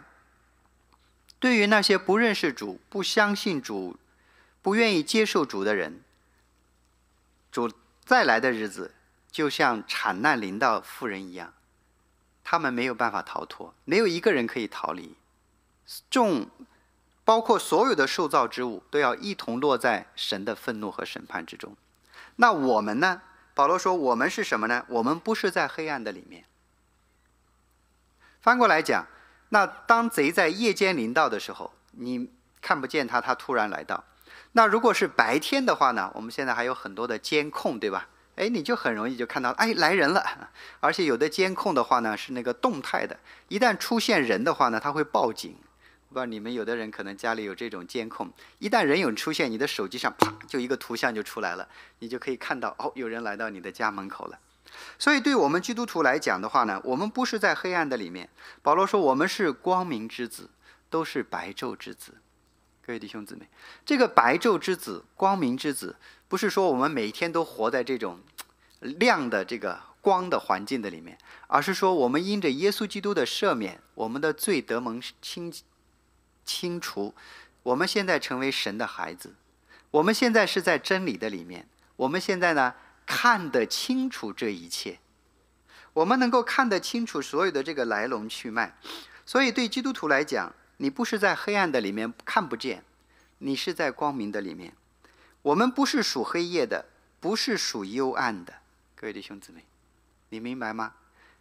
[1.39, 3.97] 对于那些不认识主、不相信主、
[4.61, 6.01] 不愿意接受主的人，
[7.51, 7.71] 主
[8.05, 8.93] 再来的日子
[9.31, 11.53] 就像产难临到妇人一样，
[12.43, 15.15] 他们没有办法逃脱，没有一个人可以逃离。
[16.09, 16.47] 众
[17.23, 21.75] 包括所有的受造之物都要一同落在神的愤怒和审判之中。
[22.35, 23.21] 那我们呢？
[23.53, 24.85] 保罗说：“我们是什么呢？
[24.87, 26.45] 我们不是在黑暗的里面。”
[28.41, 29.05] 翻过来讲，
[29.49, 32.29] 那当贼在夜间临到的时候，你
[32.61, 34.03] 看不见他，他突然来到。
[34.53, 36.11] 那如果是白天的话呢？
[36.15, 38.07] 我们现在还有很多的监控，对吧？
[38.35, 40.49] 哎，你就很容易就看到，哎，来人了。
[40.79, 45.55] 而且有的监控的话呢，是那个动态的，一旦出现人的话呢，他会报警。
[46.07, 51.67] 不知道你们有的人可能家里有这种监控，一旦人有出现，你的手机上啪就一个图像就出来了，
[51.99, 54.39] 你就可以看到哦，有人来到你的家门口了。
[54.97, 58.29] 所以，对我们基督徒来讲的话呢，我们不是在黑暗的里面。
[58.61, 60.49] 保罗说，我们是光明之子，
[60.89, 62.15] 都是白昼之子。
[62.85, 63.47] 各位弟兄姊妹，
[63.85, 65.95] 这个白昼之子、光明之子，
[66.27, 68.19] 不是说我们每天都活在这种
[68.79, 75.53] 亮的这个光的环境的里面，而是说我们因着耶稣基督的赦免，我们的罪得蒙清
[76.43, 77.13] 清除，
[77.61, 79.35] 我们现在成为神的孩子，
[79.91, 82.73] 我们现在是在真理的里面，我们现在呢
[83.11, 84.99] 看得清楚这一切，
[85.93, 88.77] 我们能够看得清楚所有的这个来龙去脉，
[89.25, 92.83] 所以对基督徒来讲，你不是在黑暗的里面看不见，
[93.39, 94.75] 你是在光明的里面，
[95.41, 96.85] 我们不是属黑夜的，
[97.19, 98.53] 不是属幽暗的。
[98.95, 99.65] 各位弟兄姊妹，
[100.29, 100.93] 你明白吗？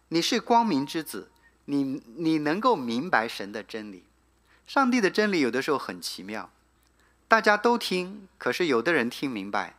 [0.07, 1.29] 你是光明之子，
[1.65, 4.05] 你你能够明白神的真理。
[4.65, 6.51] 上帝的真理有的时候很奇妙，
[7.27, 9.75] 大家都听，可是有的人听明白，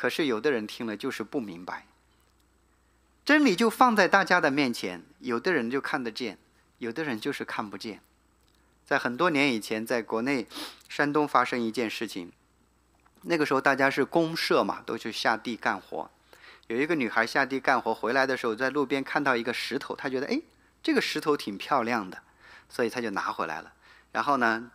[0.00, 1.86] 可是有的人听了就是不明白。
[3.22, 6.38] 真理就放在大家的面前，有的人就看得见，
[6.78, 8.00] 有的人就是看不见。
[8.86, 10.46] 在很多年以前，在国内
[10.88, 12.32] 山东发生一件事情，
[13.24, 16.10] 那个时候大家是公社嘛，都去下地干活。
[16.68, 20.40] 有一个女孩下地干活回来的时候，在路边看到一个石头，她觉得哎，
[20.82, 22.16] 这个石头挺漂亮的，
[22.70, 23.70] 所以她就拿回来了。
[24.12, 24.70] 然后呢，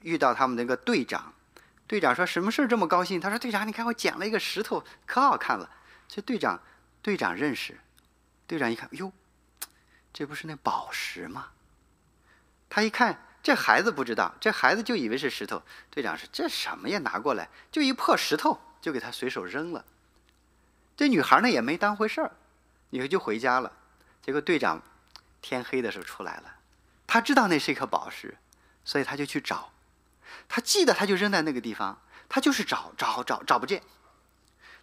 [0.00, 1.34] 遇到他们那个队长，
[1.86, 3.20] 队长说什么事这么高兴？
[3.20, 5.70] 他说队长，你看我捡了一个石头，可好看了。
[6.08, 6.60] 这队长，
[7.00, 7.78] 队长认识，
[8.46, 9.12] 队长一看，哟，
[10.12, 11.48] 这不是那宝石吗？
[12.68, 15.62] 他一看，这孩子不知道，这孩子就以为是石头。
[15.90, 16.98] 队长说这什么呀？
[16.98, 19.84] 拿过来就一破石头，就给他随手扔了。
[20.96, 22.32] 这女孩呢也没当回事儿，
[22.90, 23.70] 女孩就回家了。
[24.22, 24.82] 结果队长
[25.40, 26.56] 天黑的时候出来了，
[27.06, 28.36] 他知道那是一颗宝石，
[28.84, 29.70] 所以他就去找。
[30.48, 33.82] 他记得他就扔在那个地方，他就是找找找找不见。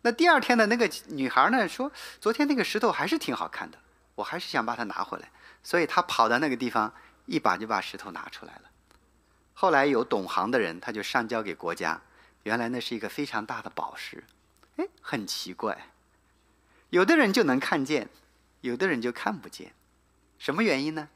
[0.01, 3.77] 那第二天的，那个女孩呢说：“昨天那个石头还是挺好看的，
[4.15, 5.31] 我还是想把它拿回来。”
[5.63, 6.93] 所以她跑到那个地方，
[7.25, 8.63] 一把就把石头拿出来了。
[9.53, 12.01] 后来有懂行的人，他就上交给国家，
[12.43, 14.25] 原来那是一个非常大的宝石。
[14.75, 15.89] 哎，很奇怪。
[16.89, 18.09] 有的人就能看见，
[18.61, 19.73] 有的人就看不见，
[20.37, 21.07] 什么原因呢？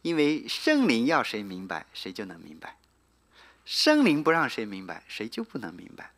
[0.00, 2.70] 因为圣灵要谁明白，谁就能明白；
[3.64, 6.10] 生灵不让谁明白，谁就不能明白。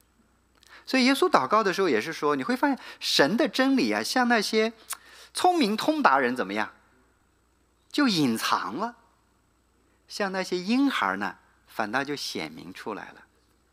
[0.87, 4.73] 所以耶稣祷告的时候也是说，你会发现神的真理啊，像那些
[5.33, 6.73] 聪明通达人怎么样，
[7.91, 8.95] 就隐藏了；
[10.09, 13.25] 像那些婴孩呢，反倒就显明出来了。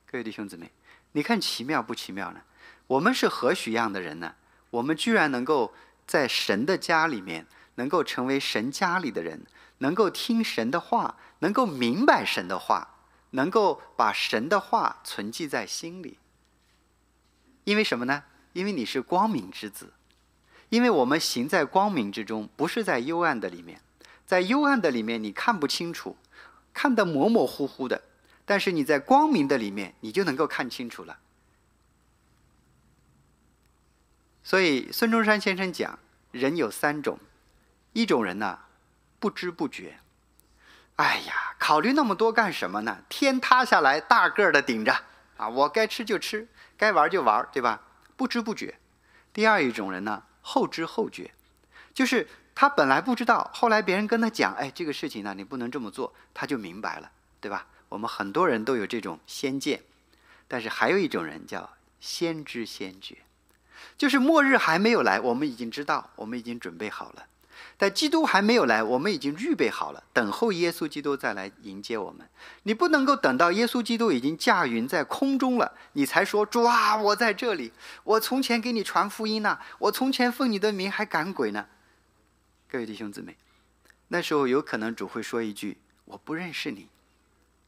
[0.10, 0.72] 各位弟兄姊妹，
[1.12, 2.42] 你看奇妙不奇妙呢？
[2.88, 4.36] 我们是何许样的人呢？
[4.70, 5.74] 我们居然能够
[6.08, 9.46] 在神的家里面，能够成为神家里的人，
[9.80, 12.91] 能够听神的话，能够明白神的话，
[13.32, 16.20] 能够把神的话存记在心里。
[17.65, 18.24] 因为什么呢？
[18.54, 19.94] 因为你是光明之子，
[20.70, 23.82] 因为我们行在光明之中，不是在幽暗的里面。
[24.26, 26.15] 在幽暗的里面，你看不清楚，
[26.74, 28.02] 看得模模糊糊的；
[28.46, 31.20] 但是你在光明的里面，你就能够看清楚了。
[34.44, 36.00] 所以，孙中山先生讲，
[36.32, 37.20] 人有三种，
[37.94, 38.60] 一种人呢，
[39.20, 40.00] 不知不觉，
[41.02, 43.00] 哎呀，考虑那么多干什么呢？
[43.10, 44.96] 天塌下来，大个儿的顶着
[45.36, 47.82] 啊，我该吃就吃，该玩就玩，对吧？
[48.16, 48.76] 不知不觉。
[49.34, 51.32] 第二一种人呢，后知后觉，
[51.92, 57.10] 就是他本来不知道，后来别人跟他讲，哎，这个事情呢，你不能这么做，他就明白了，
[57.40, 57.66] 对吧？
[57.90, 59.82] 我们很多人都有这种先见，
[60.48, 63.18] 但是还有一种人叫先知先觉。
[63.98, 67.26] 就是末日还没有来，我们已经知道，我们已经准备好了。
[67.82, 72.30] 但基督还没有来，我们已经预备好了，等候耶稣基督再来迎接我们。
[72.62, 81.65] 你不能够等到耶稣基督已经驾云在空中了，你才说主啊，我在这里，我从前给你传福音呢，我从前奉你的名还赶鬼呢。
[82.70, 83.36] 各位弟兄姊妹，
[84.10, 86.88] 那时候有可能主会说一句：“我不认识你。”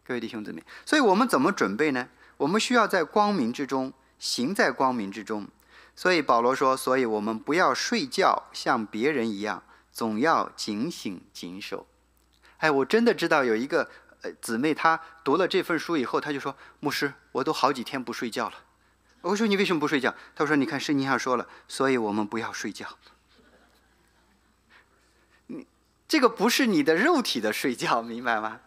[0.05, 2.07] 各位弟兄姊妹，所以我们怎么准备呢？
[2.37, 5.47] 我们需要在光明之中，行在光明之中。
[5.95, 11.87] 所以保罗说：“所以我们不要睡觉，像别人一样，总要警醒谨守。”
[12.59, 13.89] 哎，我真的知道有一个
[14.21, 18.55] 呃姊妹，她读了这份书以后，她就说：“牧师，我都好几天不睡觉了。”
[19.21, 22.87] 我说：“你为什么不睡觉？”她说：“你看圣经上说了，所以我们不要睡觉。
[25.47, 25.67] 你
[26.07, 28.61] 这个不是你的肉体的睡觉，明白吗？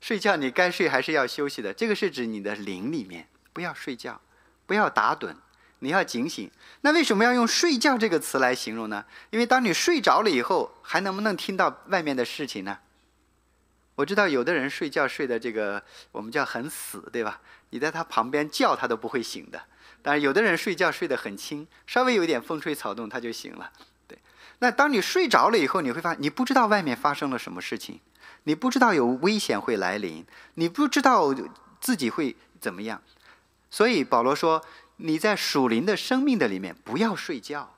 [0.00, 1.72] 睡觉你该睡还是要休息的。
[1.72, 4.20] 这个是指你的灵里面，不要睡觉，
[4.66, 5.36] 不要打盹。”
[5.82, 6.48] 你要警醒，
[6.82, 9.04] 那为什么要用“睡觉”这个词来形容呢？
[9.30, 12.78] 因为当你睡着了以后，还能不能听到外面的事情呢？
[13.96, 17.40] 我知道有的人睡觉睡的这个我们叫很死，对吧？
[17.70, 19.60] 你在他旁边叫他都不会醒的。
[20.02, 23.72] 但是有的人睡觉睡得很轻，稍微有一点风吹草动他就醒了。
[24.06, 24.16] 对，
[24.60, 27.98] 那当你睡着了以后，你会发现你不知道外面发生了什么事情，
[28.44, 31.34] 你不知道有危险会来临，你不知道
[31.80, 33.02] 自己会怎么样。
[33.70, 34.62] 所以保罗说
[34.96, 37.74] ：“你在属灵的生命的里面不要睡觉，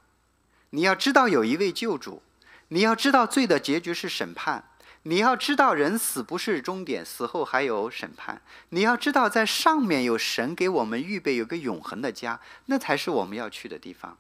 [0.71, 2.23] 你要知道有一位救主，
[2.69, 4.65] 你要知道罪的结局是审判，
[5.05, 14.19] 你要知道人死不是终点，死后还有审判，你要知道在上面有神给我们预备有个永恒的家，那才是我们要去的地方。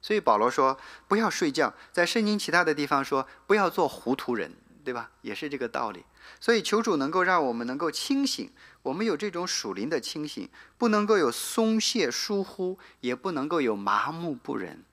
[0.00, 4.52] 所以保罗说不要睡觉，在圣经其他的地方说不要做糊涂人，
[4.84, 5.10] 对吧？
[5.22, 6.04] 也是这个道理。
[6.40, 8.50] 所以求主能够让我们能够清醒，
[8.86, 14.84] 我们有这种属灵的清醒，不能够有松懈疏忽，也不能够有麻木不仁。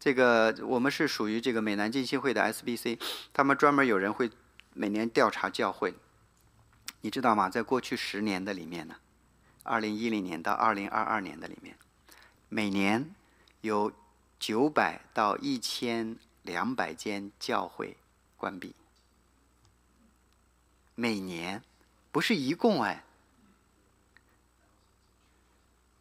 [0.00, 2.98] 这个我们是属于这个美南浸信会的 SBC，
[3.34, 4.30] 他们专门有人会
[4.72, 5.92] 每年调查教会，
[7.02, 7.50] 你知道吗？
[7.50, 8.96] 在过去十年的里面呢，
[9.62, 11.76] 二零一零年到二零二二年的里面，
[12.48, 13.14] 每年
[13.60, 13.92] 有
[14.38, 17.98] 九百到一千两百间教会
[18.38, 18.74] 关闭。
[20.94, 21.62] 每年，
[22.10, 23.04] 不是一共哎，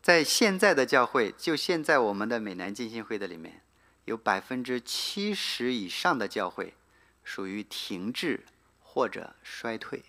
[0.01, 3.61] 在现在的教会，就现在我们的美南浸信会的里面，
[4.05, 6.73] 有百分之七十以上的教会
[7.23, 8.45] 属于停滞
[8.81, 10.03] 或者衰退。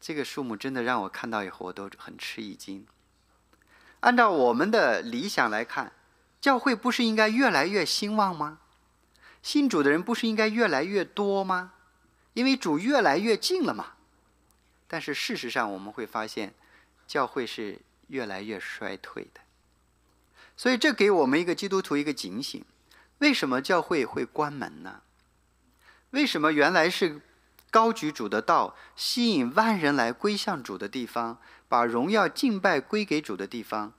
[0.00, 2.86] 这个数目真的让我看到以后，我都很吃一惊。
[4.00, 5.92] 按照我们的理想来看，
[6.40, 8.60] 教会不是应该越来越兴旺吗？
[9.42, 11.72] 信主的人不是应该越来越多吗？
[12.34, 13.94] 因为主越来越近了嘛。
[14.86, 16.54] 但是事实上，我们会发现，
[17.06, 19.40] 教会是越来越衰退的。
[20.56, 22.64] 所以这给我们一个基督徒一个警醒：
[23.18, 25.02] 为什么教会会关门呢？
[26.10, 27.20] 为什么原来是
[27.70, 31.38] 高举主的道、吸引万人来归向主的地方、
[31.68, 33.92] 把荣耀敬拜归给主的地方，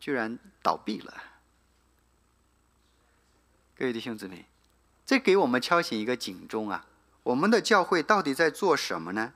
[0.00, 1.22] 居然倒闭了？
[3.76, 4.46] 各位弟兄姊妹。
[5.06, 6.84] 这给我们敲醒一个警钟啊！
[7.28, 9.34] 我们的教会到底在做什么呢？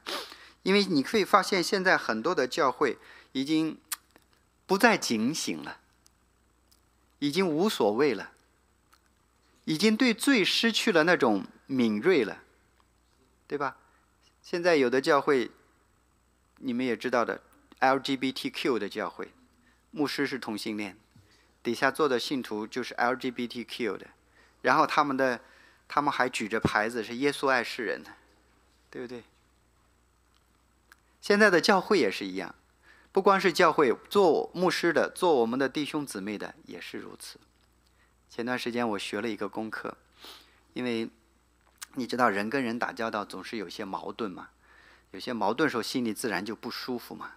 [0.62, 2.96] 因为你可以发现，现在很多的教会
[3.32, 3.78] 已经
[4.66, 5.78] 不再警醒了，
[7.18, 8.32] 已经无所谓了，
[9.66, 12.42] 已经对罪失去了那种敏锐了，
[13.46, 13.76] 对吧？
[14.40, 15.50] 现在有的教会，
[16.60, 17.42] 你们也知道的
[17.80, 19.32] ，LGBTQ 的教会，
[19.90, 20.96] 牧师是同性恋，
[21.62, 24.06] 底下做的信徒就是 LGBTQ 的，
[24.62, 25.42] 然后他们的。
[25.94, 28.02] 他们还举着牌子是耶稣爱世人，
[28.90, 29.24] 对不对？
[31.20, 32.54] 现在的教会也是一样，
[33.12, 37.38] 不光是教会做牧师的，做我们的弟兄姊妹的也是如此。
[38.30, 39.94] 前段时间我学了一个功课，
[40.72, 41.10] 因为
[41.96, 44.48] 你知道人跟人打交道总是有些矛盾嘛，
[45.10, 47.32] 有些矛盾时候心里自然就不舒服嘛。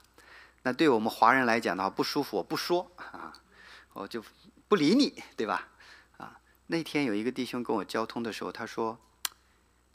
[0.63, 3.33] 那对我们华人来讲的话，不舒服我不说啊，
[3.91, 4.23] 我就
[4.69, 5.67] 不理你，对吧？
[6.67, 8.99] 那天有一个弟兄跟我交通的时候，他说：“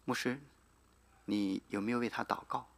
[0.05, 0.41] 牧师，
[1.25, 2.69] 你有没有为他祷告？”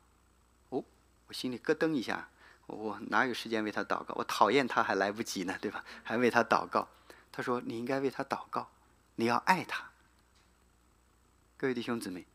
[0.70, 0.83] 哦，
[1.26, 2.28] 我心里咯噔一下，
[2.66, 4.14] 我哪有时间为他祷告？
[4.16, 5.85] 我讨厌他还来不及呢，对吧？
[6.02, 6.88] 还为他祷告？
[7.31, 8.70] 他说：“你应该为他祷告，
[9.16, 9.90] 你要爱他。”
[11.59, 12.26] 各位弟兄姊妹，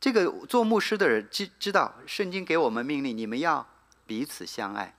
[0.00, 3.68] 这个做牧师的人知知道，圣经给我们命令，你们要
[4.06, 4.96] 彼此相爱。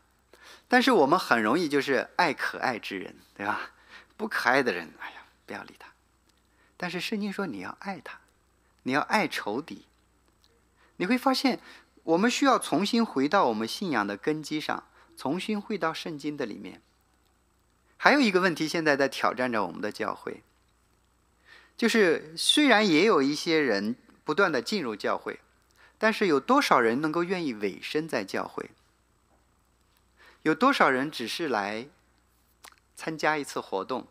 [0.67, 3.71] 但是我们很容易就是爱可爱之人，对吧？
[4.15, 5.20] 不可爱的人，哎呀。
[5.51, 5.89] 不要理他，
[6.77, 8.21] 但是圣经说你要爱他，
[8.83, 9.85] 你要爱仇敌。
[10.95, 11.59] 你会发现，
[12.03, 14.87] 我们需要重新回到我们信仰的根基上，
[15.17, 16.81] 重新回到圣经的里面。
[17.97, 20.41] 还有一个问题，现在在挑战着我们的教会，
[21.75, 25.41] 就是虽然也有一些人不断的进入教会，
[25.97, 28.71] 但是有多少人能够愿意委身在教会？
[30.43, 31.89] 有多少人只是来
[32.95, 34.07] 参加一次活动？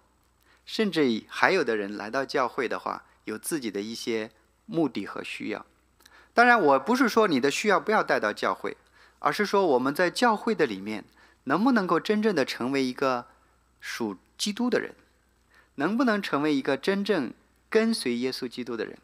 [0.64, 4.30] 甚至还有的人来到教会的话，有自己的一些
[4.66, 5.66] 目的和需要。
[6.32, 8.76] 当然，我不是说你的需要不要带到教会，
[9.18, 11.04] 而是说我们在教会的里面，
[11.44, 13.26] 能不能够真正的成为一个
[13.80, 14.94] 属基督的人，
[15.74, 17.32] 能不能成为一个真正
[17.68, 18.96] 跟随耶稣基督的人？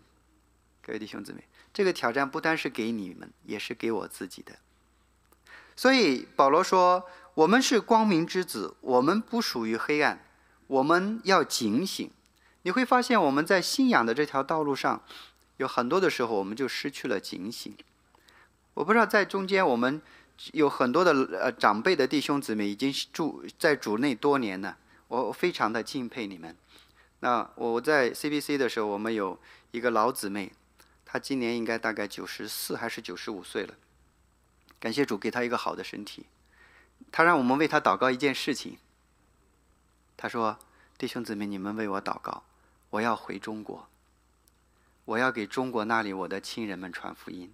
[0.82, 1.42] 各位弟兄姊妹，
[1.74, 4.52] 这个挑战不单是给你们，也是给我自己的。
[5.74, 10.24] 所以保罗说：“我们是光明之子，我们不属于黑暗。”
[10.68, 12.10] 我们要警醒，
[12.62, 15.02] 你会发现我们在信仰的这条道路上，
[15.58, 17.76] 有很多的时候我们就失去了警醒。
[18.74, 20.02] 我不知道在中间我们
[20.52, 24.76] 有很多的呃长辈的弟兄姊妹已经住在主内多年了，
[25.08, 26.56] 我非常的敬佩你们。
[27.20, 29.38] 那我在 CBC 的时候，我们有
[29.70, 30.52] 一个老姊妹，
[31.06, 33.74] 她今年应该大概九十四还是九十五岁了。
[34.78, 36.26] 感谢主给她一个好的身体，
[37.10, 38.76] 她让我们为她祷告一件事情。
[40.16, 40.58] 他说
[40.96, 42.42] ：“弟兄姊妹，你们为我祷告，
[42.90, 43.86] 我要回中国，
[45.04, 47.52] 我要给中国那里我的亲人们传福音。”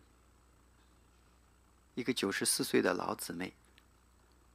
[1.95, 3.53] 一个九十四岁的老姊妹，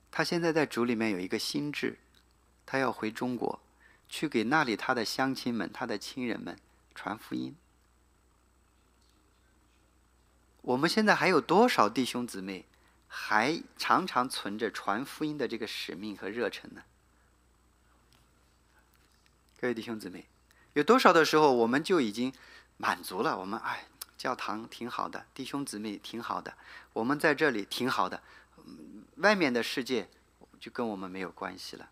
[0.10, 2.00] 她现在在主里面有一个心智，
[2.66, 3.60] 她要回中国，
[4.08, 6.58] 去给那里她的乡亲们、她的亲人们
[6.96, 7.56] 传福音。
[10.62, 12.66] 我们现在还有多少弟兄姊妹，
[13.08, 16.84] 还常常存着传福音的这个使命和热忱呢？
[19.60, 20.24] 各位弟兄姊妹，
[20.74, 22.32] 有多少的时候我们就已经
[22.78, 23.36] 满足了？
[23.36, 23.86] 我们哎，
[24.16, 26.54] 教堂挺好的，弟兄姊妹挺好的，
[26.94, 28.22] 我们在这里挺好的，
[29.16, 30.08] 外面的世界
[30.60, 31.90] 就跟我们没有关系了。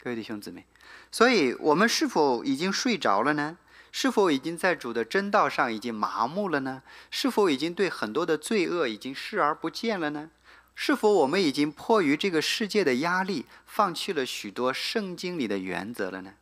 [0.00, 0.66] 各位弟兄姊妹，
[1.12, 3.56] 所以我们是否已经睡着了呢？
[3.92, 6.82] 是否已经在主的真道上已经麻木了呢？
[7.08, 10.30] 是否已经对很多的罪恶已经视而不见了呢？
[10.74, 16.34] 是否我们已经迫于这个世界的压力，放弃了许多圣经里的原则了呢？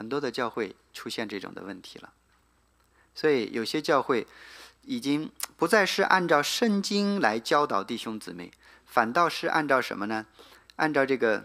[0.00, 2.10] 很多的教会出现这种的问题了，
[3.14, 4.26] 所以有些教会
[4.86, 8.50] 已经不再是按照圣经来教导弟兄姊妹，
[8.86, 10.24] 反倒是按照什么呢？
[10.76, 11.44] 按照这个。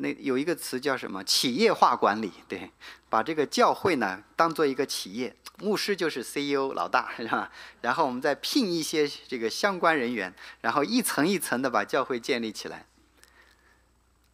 [0.00, 1.24] 那有一个词叫什么？
[1.24, 2.70] 企业化管理，对，
[3.08, 7.50] 把这个教会呢当做一个企业，牧师就是 CEO 老大，是吧？
[7.80, 12.84] 然后我们再聘一些这个相关人员，然后一层一层的把教会建立起来。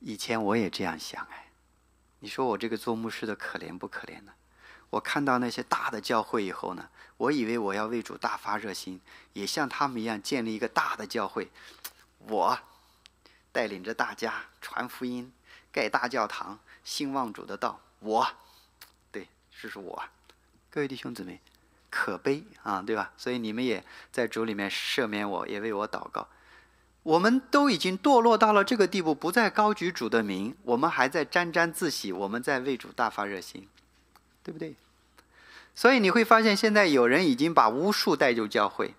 [0.01, 1.43] 以前我也这样想，哎，
[2.25, 4.33] 你说我这个做牧师的可怜不可怜呢？
[4.89, 8.99] 我看到那些大的教会以后呢，我以为我要为主大发热心，
[9.35, 11.51] 也像他们一样建立一个大的教会，
[12.20, 12.59] 我
[13.53, 15.31] 带领着大家传福音。
[15.70, 18.27] 盖大教堂，兴旺主的道，我，
[19.12, 19.29] 对，
[19.61, 20.03] 这是我，
[20.70, 21.43] 各位弟兄姊妹，
[21.91, 23.12] 可悲啊，对吧？
[23.18, 26.27] 所以你们也在主里面赦免我，也为我祷告。
[27.05, 33.69] 我们都已经堕落到了这个地步，不再高举主的名，我们还在沾沾自喜，我们在为主大发热心，
[34.43, 34.75] 对不对？
[35.75, 38.95] 所以你会发现，现在有人已经把巫术带入教会，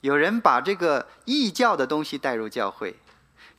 [0.00, 2.96] 有人把这个异教的东西带入教会。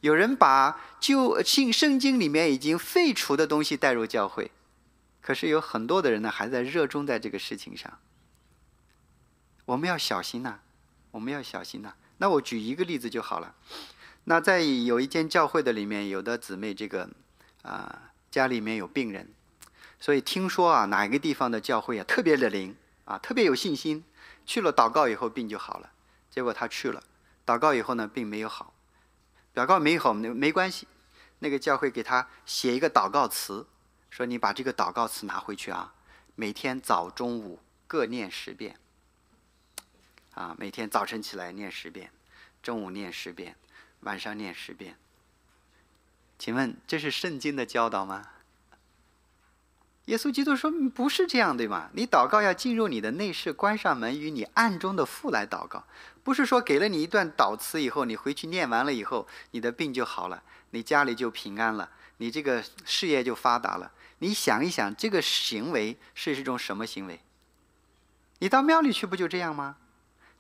[0.02, 4.50] 有人把旧信圣经里面已经废除的东西带入教会，
[5.22, 8.00] 可是有很多的人呢还在热衷在这个事情上。
[9.66, 10.56] 我们要小心呐，
[11.12, 11.94] 我们要小心呐。
[12.22, 13.56] 那我举一个例子就好了。
[14.26, 17.10] 那在有一间教会的里面，有的姊妹这个
[17.64, 19.28] 啊家里面有病人，
[20.00, 24.06] 所以听说啊哪一个地方的教会啊特别的灵啊特别有信心，
[24.46, 25.90] 去了祷告以后病就好了。
[26.30, 27.02] 结果他去了，
[27.44, 28.72] 祷告以后呢病没有好。
[29.56, 30.88] 祷告没好，没没关系。
[31.40, 33.66] 那个教会给他写一个祷告词，
[34.12, 35.96] 说你把这个祷告词拿回去啊，
[36.36, 38.78] 每天早中午各念十遍。
[40.34, 42.10] 啊，每天早晨起来念十遍，
[42.64, 43.56] 中午念十遍，
[44.02, 44.96] 晚上念十遍。
[46.40, 48.30] 请问这是圣经的教导吗？
[50.06, 51.90] 耶稣基督说不是这样，对吗？
[51.94, 55.84] 你祷告要进入你的内室，关上门，与你暗中的父来祷告。
[56.24, 63.92] 不是说给了你一段祷词以后，你回去念完了以后，你的病就好了，你家里就平安了，你这个事业就发达了。
[64.20, 67.20] 你想一想，这个行为是一种什么行为？
[68.40, 69.78] 你到庙里去不就这样吗？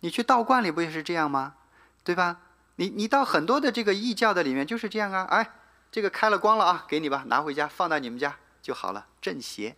[0.01, 1.55] 你去道观里不也是这样吗？
[2.03, 2.41] 对吧？
[2.77, 5.23] 你你到很多的这个异教的里面就是这样啊。
[5.29, 5.51] 哎，
[5.91, 9.75] 这个开了光了啊，给你吧，拿回家放到你们家就好了，正邪。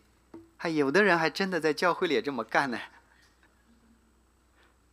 [0.55, 2.79] 还有的人还真的在教会里也这么干呢。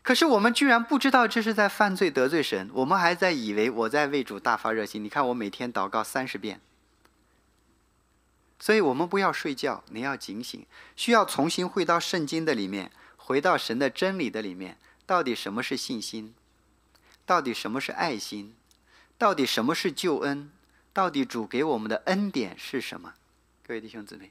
[0.03, 5.05] 可是我们居然不知道这是在犯罪得罪神，我们还在以为我在为主大发热心。
[5.05, 6.61] 你看我每天祷告三十遍，
[8.59, 10.67] 所以我们不要睡觉，你要警醒，
[10.97, 14.79] 需要重新回到圣经的里面，回到神的真理的里面。
[15.11, 16.35] 到底什么是信心？
[17.27, 18.55] 到底什么是爱心？
[19.19, 20.53] 到底什么是救恩？
[20.93, 23.15] 到底主给我们的恩典是什么？
[23.67, 24.31] 各位弟兄姊妹，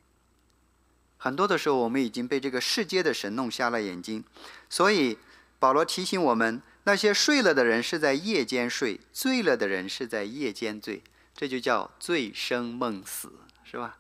[1.17, 4.23] 很多的时候我们已经被这个世界的神弄瞎了眼睛，
[4.69, 5.17] 所以。
[5.59, 11.03] 保罗提醒我们：那些睡了的人是在夜间睡，醉了的人是在夜间醉，
[11.35, 13.33] 这就叫醉生梦死，
[13.65, 13.97] 是吧？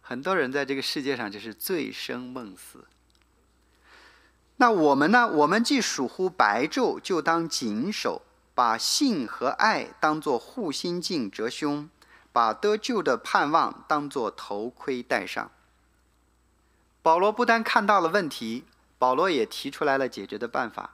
[0.00, 2.86] 很多人在这个世界上就是醉生梦死。
[4.60, 5.26] 那我们呢？
[5.26, 8.20] 我们既属乎白昼，就当谨守，
[8.54, 11.88] 把信和爱当作护心镜折胸，
[12.30, 15.50] 把得救的盼望当作头盔戴上。
[17.00, 18.66] 保罗不但看到了问题，
[18.98, 20.90] 保罗也提出来了解决的办法。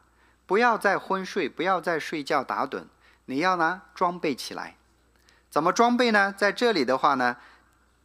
[0.47, 2.85] 不要再昏睡，不要再睡觉打盹，
[3.25, 4.77] 你要呢装备起来。
[5.51, 6.33] 怎么装备呢？
[6.39, 7.39] 在这里的话呢，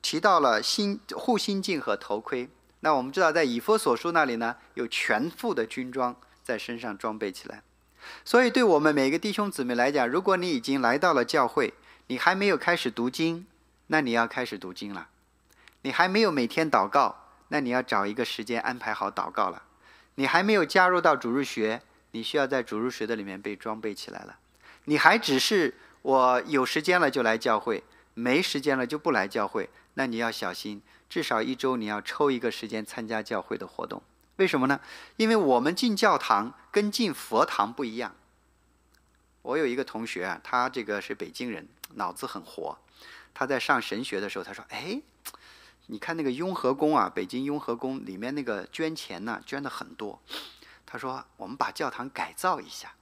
[0.02, 2.50] 提到了心护心镜和头盔。
[2.82, 7.64] 那我们知道，在以弗所书那里呢，有全副的军装在身上装备起来。
[8.26, 11.74] 所以，对我们每个弟兄姊妹来讲，如果你已经来到了教会，
[12.08, 13.48] 你还没有开始读经，
[13.88, 15.08] 那你要开始读经了。
[15.84, 19.64] 你还没有每天祷告，那你要找一个时间安排好祷告了。
[20.16, 21.82] 你还没有加入到主日学。
[22.14, 24.38] 你需要在主日学的里面被装备起来了。
[24.84, 27.82] 你还只是我有时间了就来教会，
[28.16, 30.82] 没时间了就不来教会，那你要小心，
[31.12, 34.02] 至少一周你要抽一个时间参加教会的活动。
[34.38, 34.80] 为什么呢？
[35.18, 38.16] 因为我们进教堂跟进佛堂不一样。
[39.42, 42.78] 我有一个同学啊，他这个是北京人，脑子很活。
[43.34, 45.02] 他在上神学的时候，他说：“哎，
[45.88, 50.22] 你看那个雍和宫啊，北京雍和宫里面那个捐钱呢，捐的很多。”
[50.88, 52.94] 他说：“我们把教堂改造一下，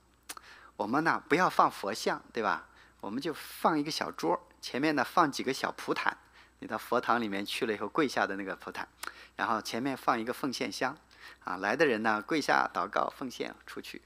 [0.78, 2.68] 我们呢不要放佛像，对吧？
[3.02, 6.18] 我们就放一个小桌，前面呢放几个小蒲坛。
[6.60, 8.88] 你到佛堂里面去了以后，跪下的那个佛坛，
[9.36, 10.98] 然后前面放一个奉献箱，
[11.44, 14.02] 啊，来的人呢跪下祷告奉献出去，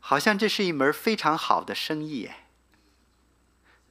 [0.00, 2.46] 好像这是一门非常好的生意哎。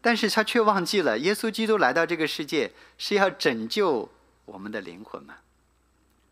[0.01, 4.11] 但是他却忘记了，耶稣基督来到这个世界是要拯救
[4.45, 5.35] 我们的灵魂嘛。”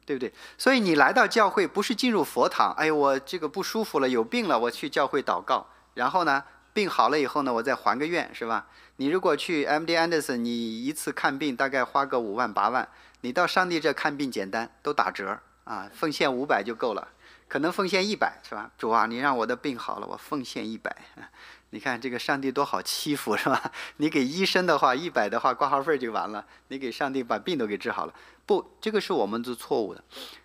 [0.08, 0.32] 对不对？
[0.58, 8.68] 所以你来到教会不是进入佛堂，哎，我这个不舒服了，有病了，我去教会祷告，然后呢，病好了以后呢，我再还个愿，是吧？
[8.98, 9.96] 你如果去 M.D.
[9.96, 12.88] Anderson，你一次看病大概花个五万八万，
[13.22, 17.08] 你到上帝这看病简单，都打折啊，奉献五百就够了，
[17.48, 18.72] 可能奉献一百，是吧？
[18.78, 20.96] 主啊，你让我的病好了，我奉献一百。
[21.72, 23.72] 你看这个上帝多好欺负，是吧？
[23.98, 28.14] 你给医生的话，一百的话挂号费就完了，你给上帝把病都给治好了。
[28.46, 30.04] 不，这个是我们的错误的。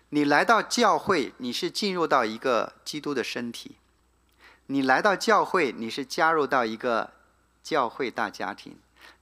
[0.09, 3.77] 你来到教会，你是进入到一个基督的身体；
[4.67, 7.13] 你来到教会，你是加入到一个
[7.63, 8.73] 教会大家庭；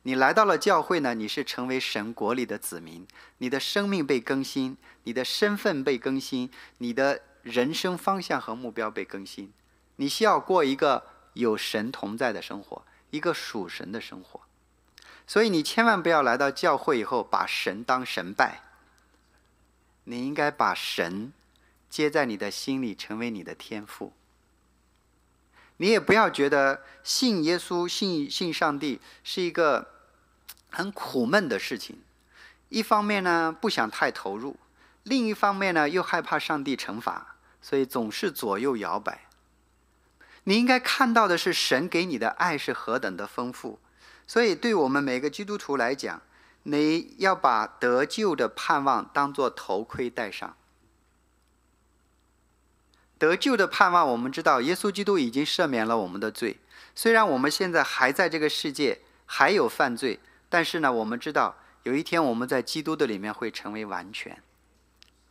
[0.01, 3.07] 你来到了教会呢，你是成为神国里的子民。
[3.37, 9.53] 你的生命被更新，你的身份被更新，你的人生方向和目标被更新。
[9.95, 11.07] 你需要过一个。
[11.33, 14.41] 有神同在的生活，一个属神的生活，
[15.25, 18.63] 所以你千万不要来到教会以后把神当神拜。
[20.03, 21.31] 你应该把神
[21.89, 24.11] 接在你的心里，成为你的天赋。
[25.81, 29.87] 你也不要觉得信耶稣、信信上帝是一个
[30.69, 31.99] 很苦闷的事情。
[32.69, 34.57] 一方面呢，不想太投入；
[35.01, 39.25] 另一方面呢，又害怕上帝惩罚，所以总是左右摇摆。
[40.43, 43.79] 你应该看到的是神给你的爱是何等的丰富，
[44.27, 46.21] 所以对我们每个基督徒来讲，
[46.61, 50.55] 你要把得救的盼望当做头盔戴上。
[53.21, 56.57] 得救的盼望，我们知道耶稣基督已经赦免了我们的罪，
[56.95, 60.19] 虽然我们现在还在这个世界还有犯罪，
[60.49, 64.41] 但是呢，我们知道有一天我们在基督的里面会成为完全。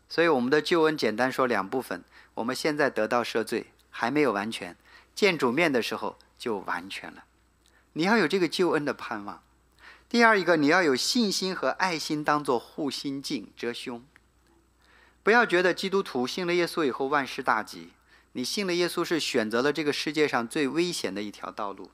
[0.08, 4.76] 所以我们的救恩简单说两部分：我们现在得到赦罪，还没有完全。
[5.12, 7.24] 见主面的时候就完全了，
[7.94, 9.42] 你要有这个救恩的盼望。
[10.08, 14.00] 第二一个，你要有信心和爱心当做护心镜遮胸。
[15.22, 17.90] 不要觉得基督徒信了耶稣以后万事大吉，
[18.32, 21.90] 你信了耶稣是选择了这个世界上最危险的一条道路。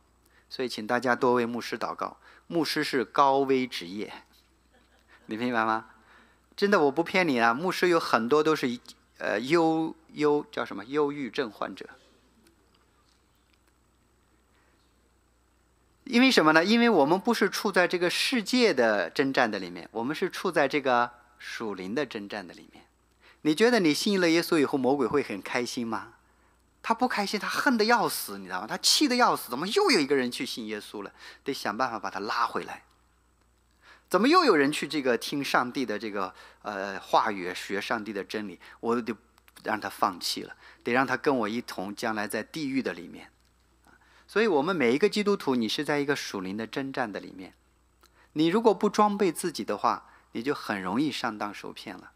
[0.49, 2.19] 所以，请大家多为牧师祷告。
[2.47, 4.13] 牧师是高危职业，
[5.27, 5.87] 你明白吗？
[6.57, 7.53] 真的，我不骗你啊！
[7.53, 8.79] 牧师有很多都是
[9.19, 11.89] 呃忧忧叫什么忧郁症患者。
[16.05, 16.65] 因为什么呢？
[16.65, 21.11] 因为我们不是处在这个世界的征战的里面，我们是处在这个
[21.41, 22.85] 属灵的征战的里面。
[23.47, 26.15] 你觉得你信了耶稣以后，魔鬼会很开心吗？
[26.83, 28.67] 他不开心，他恨得要死，你知道吗？
[28.67, 31.13] 他气得要死，怎么又有一个人去信耶稣了？
[31.45, 32.83] 得想办法把他拉回来。
[34.11, 38.59] 怎么又有人去这个听上帝的这个呃话语，学上帝的真理？
[38.81, 39.15] 我得
[39.63, 43.31] 让他放弃了，得让他跟我一同将来在地狱的里面。
[44.27, 47.55] 所以，我们每一个基督徒，你是在一个属灵的征战的里面。
[48.33, 52.11] 你如果不装备自己的话，你就很容易上当受骗了。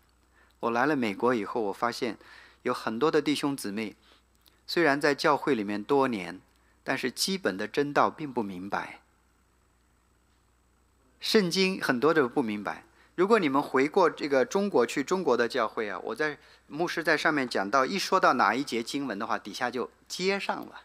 [0.60, 2.18] 我来了美国以后，我发现
[2.62, 3.96] 有很多的弟兄姊妹，
[4.66, 6.40] 虽然在教会里面多年，
[6.84, 9.00] 但是基本的真道并不明白。
[11.18, 12.84] 圣经很多都不明白。
[13.14, 20.82] 如果你们回过这个中国去，中国的教会啊，我在牧师在上面讲到，一说到哪一节经文的话，底下就接上了。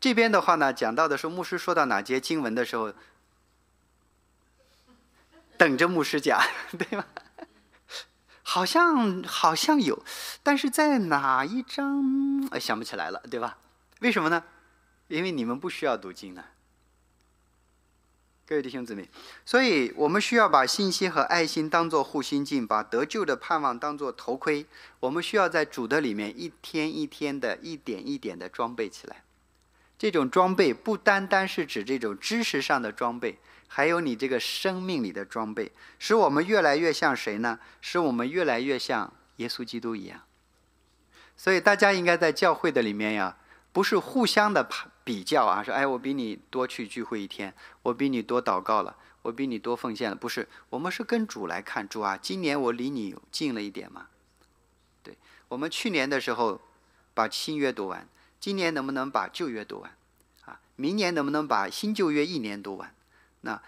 [0.00, 2.94] 这边的话呢，讲到的是牧师说到哪节经文的时候，
[5.58, 6.40] 等着牧师讲，
[6.78, 7.04] 对吗？
[8.50, 10.02] 好像好像有，
[10.42, 12.02] 但是在哪一章
[12.58, 13.58] 想不起来了，对吧？
[14.00, 14.42] 为什么呢？
[15.06, 16.42] 因为你们不需要读经呢，
[18.44, 19.08] 各位弟兄姊妹，
[19.46, 24.66] 所以我们需要把信心和爱心当做护心镜，把得救的盼望当做头盔。
[24.98, 29.22] 我们需要在主的里面一天一天的、一点一点的装备起来。
[29.96, 33.38] 这种装备不单单是指这种知识上的装备，
[33.72, 37.60] 还有你这个生命里的装备，使我们越来越像谁呢？
[37.80, 40.22] 使我们越来越像耶稣基督一样。
[41.36, 43.36] 所以大家应该在教会的里面呀，
[43.72, 44.68] 不是互相的
[45.04, 47.54] 比较啊，说哎，我比你多去聚会一天，
[47.84, 54.08] 我比你多祷告了，我比你多奉献了，不是，我们是跟主来看主啊，今年我离你近了一点嘛？
[55.04, 55.16] 对，
[55.46, 56.60] 我们去年的时候
[57.14, 58.08] 把新约读完，
[58.40, 59.96] 今年能不能把旧约读完？
[60.44, 62.92] 啊，明年能不能把新旧约一年读完？
[63.42, 63.60] 那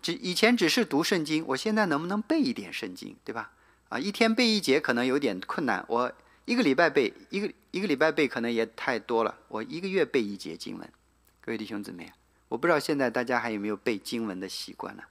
[0.00, 3.52] 只以前只是读圣经，我现在能不能背一点圣经，对吧？
[3.88, 6.12] 啊，一天背一节可能有点困难，我
[6.44, 10.92] 一个礼拜背一个一个礼拜背可能也太多了，我一个月背一节经文。
[11.40, 12.12] 各位弟兄姊妹，
[12.48, 15.02] 我不知道现在大家还有没有背经文的习惯呢？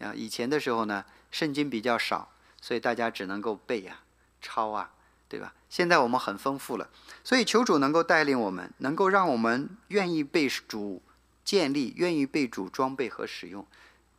[0.00, 2.30] 啊，以前的时候呢，圣经比较少，
[2.60, 4.00] 所以大家只能够背呀、
[4.42, 4.92] 抄啊，
[5.28, 5.54] 对吧？
[5.70, 6.88] 现在我们很丰富了，
[7.24, 11.02] 所以求主能够带领我们，能够让我们愿意被主
[11.46, 13.64] 建立，愿意被主装备和使用。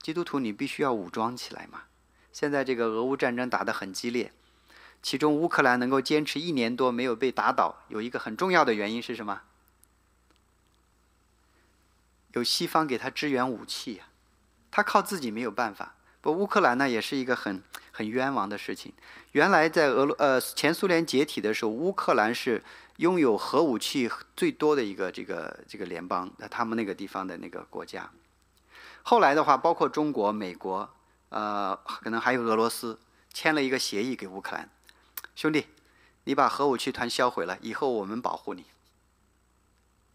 [0.02, 1.84] 基督徒，你必须要武装起来嘛。
[2.32, 4.32] 现在这个俄乌战争打得很激烈，
[5.04, 9.42] 其中乌克兰能够坚持一年多没有被打倒，有一个很重要的原因是什么？
[12.32, 14.06] 有西方给他支援武器呀，
[14.72, 15.96] 他靠自己没有办法。
[16.22, 17.62] 不，乌克兰呢也是一个很
[17.98, 18.94] 很冤枉的事情。
[19.32, 22.64] 原来在俄罗呃前苏联解体的时候，乌克兰是
[22.98, 28.12] 拥有核武器最多的一个这个这个联邦，那他们那个地方的那个国家。
[29.02, 30.88] 后来的话，包括中国、美国。
[31.30, 32.98] 呃，可能还有俄罗斯
[33.34, 34.70] 签了一个协议给乌克兰，
[35.36, 35.68] 兄弟，
[36.24, 38.64] 你把核武器团销毁了，以后我们保护你。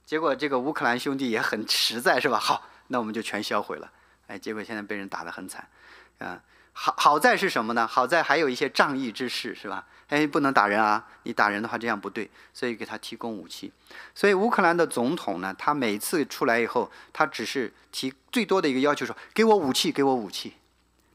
[0.06, 2.38] 结果这个乌克兰兄弟也很 实在，是吧？
[2.38, 3.92] 好，那我们就全销毁了。
[4.26, 5.68] 哎，结果现在被人打得很惨，
[6.16, 6.42] 啊，
[6.72, 7.86] 好好在是什么呢？
[7.86, 9.86] 好在还有一些仗义之士，是吧？
[10.08, 13.72] 哎，不能打人啊，你打人的话这样不对，所以给他提供武器。
[14.14, 20.54] 所以乌克兰的总统呢，他每次出来以后，他只是提最多的一个要求说：给我武器，给我武器。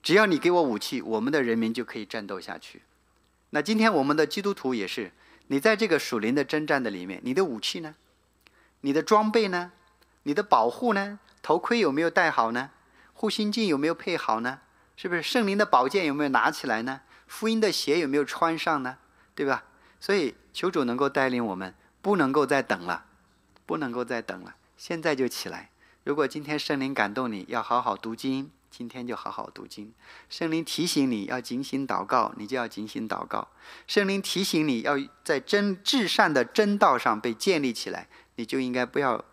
[0.02, 2.84] 只要你给我武器，我们的人民就可以战斗下去。
[3.50, 5.12] 那今天我们的基督徒也是，
[5.48, 7.96] 你在这个属灵的征战的里面，你的武器呢？
[8.82, 9.72] 你的装备呢？
[10.24, 11.20] 你的保护呢？
[11.42, 12.72] 头盔有没有戴好呢？
[13.14, 14.60] 护心镜有没有配好呢？
[14.98, 17.00] 是不是圣灵的宝剑有没有拿起来呢？
[17.28, 18.98] 福音的鞋有没有穿上呢？
[19.34, 19.64] 对吧？
[20.02, 23.06] 所以求主能够带领我们，不能够再等了，
[23.66, 25.70] 不能够再等了，现在就起来。
[26.04, 28.52] 如果今天圣灵感动你，要好好读经。
[28.70, 29.92] 今天就好好读经，
[30.30, 33.48] 圣灵提醒你要警醒祷告，你就要警醒祷告。
[33.88, 39.24] 圣灵提醒你要在真至善的真道上被建立起来，你就应该不要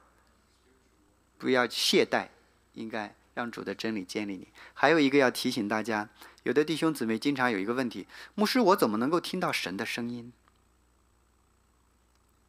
[1.37, 2.29] 不要懈怠，
[2.73, 4.49] 应该让主的真理建立你。
[4.73, 6.09] 还有一个要提醒大家，
[6.45, 10.33] 有的弟兄姊妹经常有一个问题：牧师，我怎么能够听到神的声音？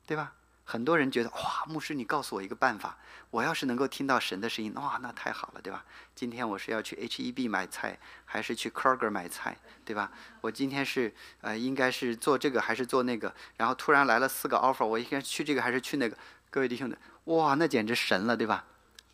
[0.06, 0.36] 对吧？
[0.64, 2.98] 很多人觉得哇，牧师，你告诉我一个办法，
[3.30, 5.86] 我要是能够听到神的声音，哇，那太好了，对吧？
[6.16, 10.12] 今天我是要去 H E B 买菜，还是去 Kroger 买菜，对吧？
[10.42, 13.34] 我今天是呃，应该是做这个还是做那个？
[13.58, 16.18] 然后突然来了四个 offer，我应该去这个还是去那个？
[16.50, 18.66] 各位弟兄们，哇，那简直神了，对吧？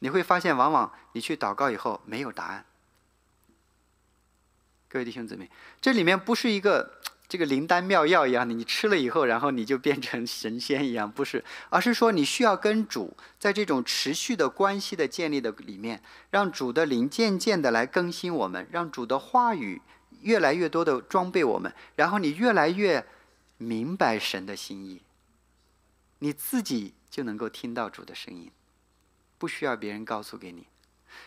[0.02, 2.66] 你会发现，往往你去祷告以后没有答案。
[4.89, 5.49] 各位弟兄姊妹，
[5.80, 6.99] 这里面不是一个。
[7.32, 19.82] 这个灵丹妙药一样的，你吃了以后，然后你就变成神仙一样，不是，而是说你需要跟主在这种持续的关系的建立的里面，让主的灵渐渐的来更新我们，让主的话语
[20.20, 23.06] 越来越多的装备我们，然后你越来越
[23.58, 25.02] 明白神的心意，
[26.20, 28.52] 你自己就能够听到主的声音，
[29.42, 30.68] 不需要别人告诉给你。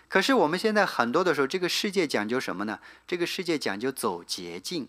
[0.08, 2.78] 可是我们现在很多的时候，这个世界讲究什么呢？
[3.08, 4.86] 这个世界讲究走捷径。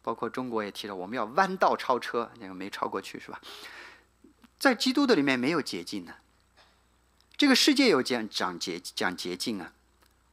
[0.00, 3.40] 包括中国也提了，我们要弯道超车，那个没超过去是吧？
[4.60, 6.14] 在基督的里面没有捷径呢。
[7.36, 9.72] 这个世界有讲讲捷讲捷径啊，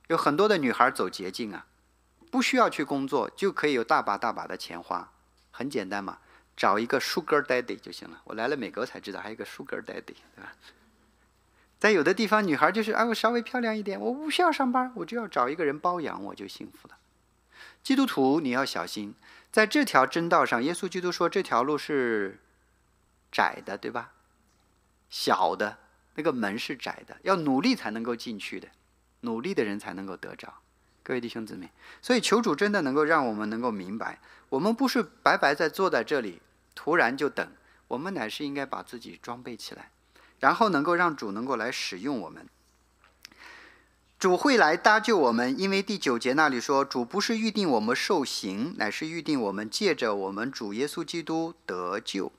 [0.09, 1.65] 有很多的女孩走捷径啊，
[2.29, 5.11] 不需要去工作就可以有大把大把的钱花，
[5.49, 6.19] 很简单嘛，
[6.55, 8.21] 找一个 Sugar Daddy 就行了。
[8.25, 10.03] 我来了美国才知道还有一个 Sugar Daddy，
[10.35, 10.53] 对吧？
[11.83, 16.95] 在有的地方，女孩就是啊，我稍微漂亮一点，我不需要上班，我就要找一个人包养，我就幸福了。
[17.83, 19.13] 基督徒，你要小心。
[19.51, 22.39] 在这条真道上，耶稣基督说这条路是
[23.29, 24.13] 窄的，对吧？
[25.09, 25.77] 小的
[26.15, 28.69] 那个门是窄的，要努力才能够进去的，
[29.19, 30.53] 努力的人才能够得着。
[31.03, 31.69] 各位弟兄姊妹，
[32.01, 36.41] 所以求主真的能够让我们能够明白，我们不是白白在坐在这里，
[36.73, 37.45] 突然就等，
[37.89, 39.91] 我们乃是应该把自己装备起来，
[40.43, 42.45] 然后能够让主能够来使用我们。
[44.19, 52.33] 主会来搭救我们，因为第九节那里说，主不是预定我们受刑，乃是预定我们借着我们主耶稣基督得救。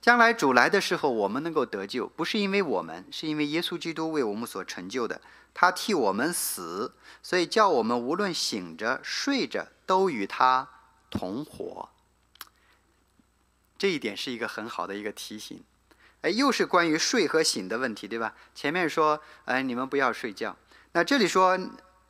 [0.00, 5.20] 将来主来的时候，我们能够得救，不是因为我们，是因为耶稣基督为我们所成就的。
[5.52, 10.66] 他替我们死，所以叫我们无论醒着睡着，都与他
[11.10, 11.90] 同活。
[13.76, 15.62] 这一点是一个很好的一个提醒。
[16.26, 18.34] 哎，又是关于睡和醒的问题，对吧？
[18.52, 20.56] 前面说，哎，你们不要睡觉。
[20.90, 21.56] 那这里说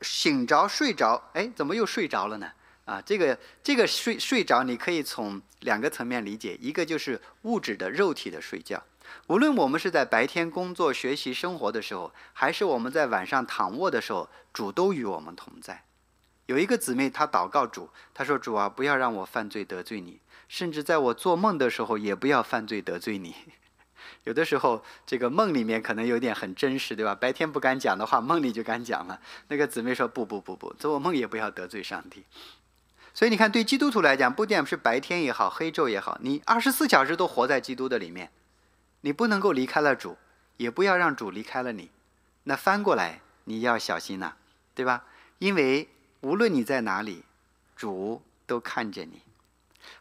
[0.01, 2.51] 醒着睡着，哎，怎么又睡着了呢？
[2.87, 8.83] 啊，这个这个睡睡着，你可以从两个层面理解，一个就是物质的肉体的睡觉。
[9.27, 15.85] 无论我们是在白天工作、学习、生活的时候，还是我们在晚上躺卧的时候，主都与我们同在。
[16.47, 23.35] 有一个姊妹，她祷告主，她说：“主啊，不要让我犯罪得罪你，甚至在我做梦的时候，也不要犯罪得罪你。”
[24.25, 27.15] 有的时候，这个梦里面可能有点很真实，对吧？
[27.15, 29.21] 白天不敢讲的话，梦里就敢讲了。
[29.49, 32.25] 那个姊妹说：“不不不不，做梦也不要得罪上帝。”
[33.15, 38.31] 所以你看，对基督徒来讲，不管是白天也好，黑昼也好，你二十四小时都活在基督的里面，
[39.01, 40.19] 你不能够离开了主，
[40.59, 41.91] 也不要让主离开了你。
[42.45, 44.35] 那翻过来，你要小心呐，
[44.75, 45.05] 对吧？
[45.39, 45.89] 因为
[46.21, 47.25] 无论你在哪里，
[47.75, 49.23] 主都看着你。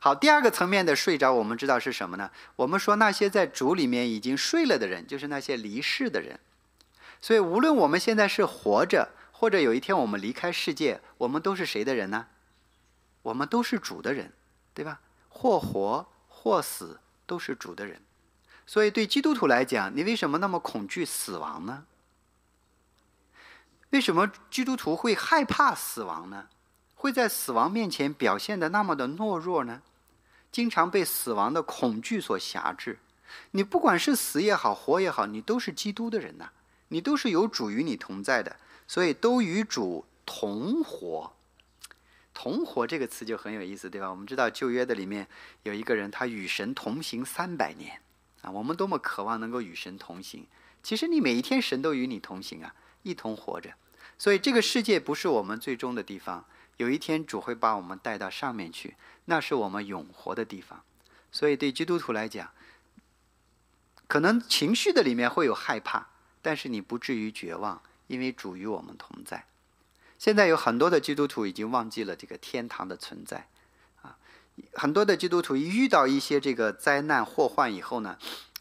[0.06, 2.30] 好，第二个层面的睡着，我们知道是什么呢？
[2.58, 6.40] 我们说那些在主里面已经睡了的人，就是那些离世的人。
[7.20, 12.28] 所以，无论我们现在是活着，或者有一天我们离开世界，我们都是谁的人呢？
[13.24, 14.32] 我们都是主的人，
[14.76, 15.00] 对吧？
[15.28, 18.00] 或活或死，都是主的人。
[18.68, 21.86] 所以，对基督徒来讲，你为什么那么恐惧死亡呢？
[23.90, 26.50] 为什么基督徒会害怕死亡呢？
[26.94, 29.82] 会在死亡面前表现的那么的懦弱呢？
[30.56, 32.98] 经常被死亡的恐惧所辖制。
[33.52, 36.48] 你不管是死也好，活也好，你都是基督的人呐，
[36.88, 38.56] 你都是有主与你同在的，
[38.88, 41.34] 所以都与主同活。
[42.34, 44.10] 同活这个词就很有意思，对吧？
[44.10, 45.28] 我们知道旧约的里面
[45.64, 48.00] 有一个人，他与神同行三百年
[48.42, 48.50] 啊。
[48.50, 50.48] 我们多么渴望能够与神同行！
[50.82, 53.74] 其实你每一天神都与你同行啊，一同活着。
[54.18, 56.46] 所以这个世界不是我们最终的地方，
[56.78, 58.96] 有一天主会把我们带到上面去，
[59.26, 60.84] 那是我们永活的地方。
[61.32, 62.52] 所以对基督徒来讲，
[64.08, 66.08] 可能情绪的里面会有害怕，
[66.42, 69.46] 但是你不至于绝望，因为主与我们同在。
[70.18, 73.50] 现在有很多的基督徒已经忘记了这个天堂的存在，
[74.02, 74.18] 啊，
[74.74, 78.18] 很多的基督徒一遇到一些这个灾难祸患以后呢，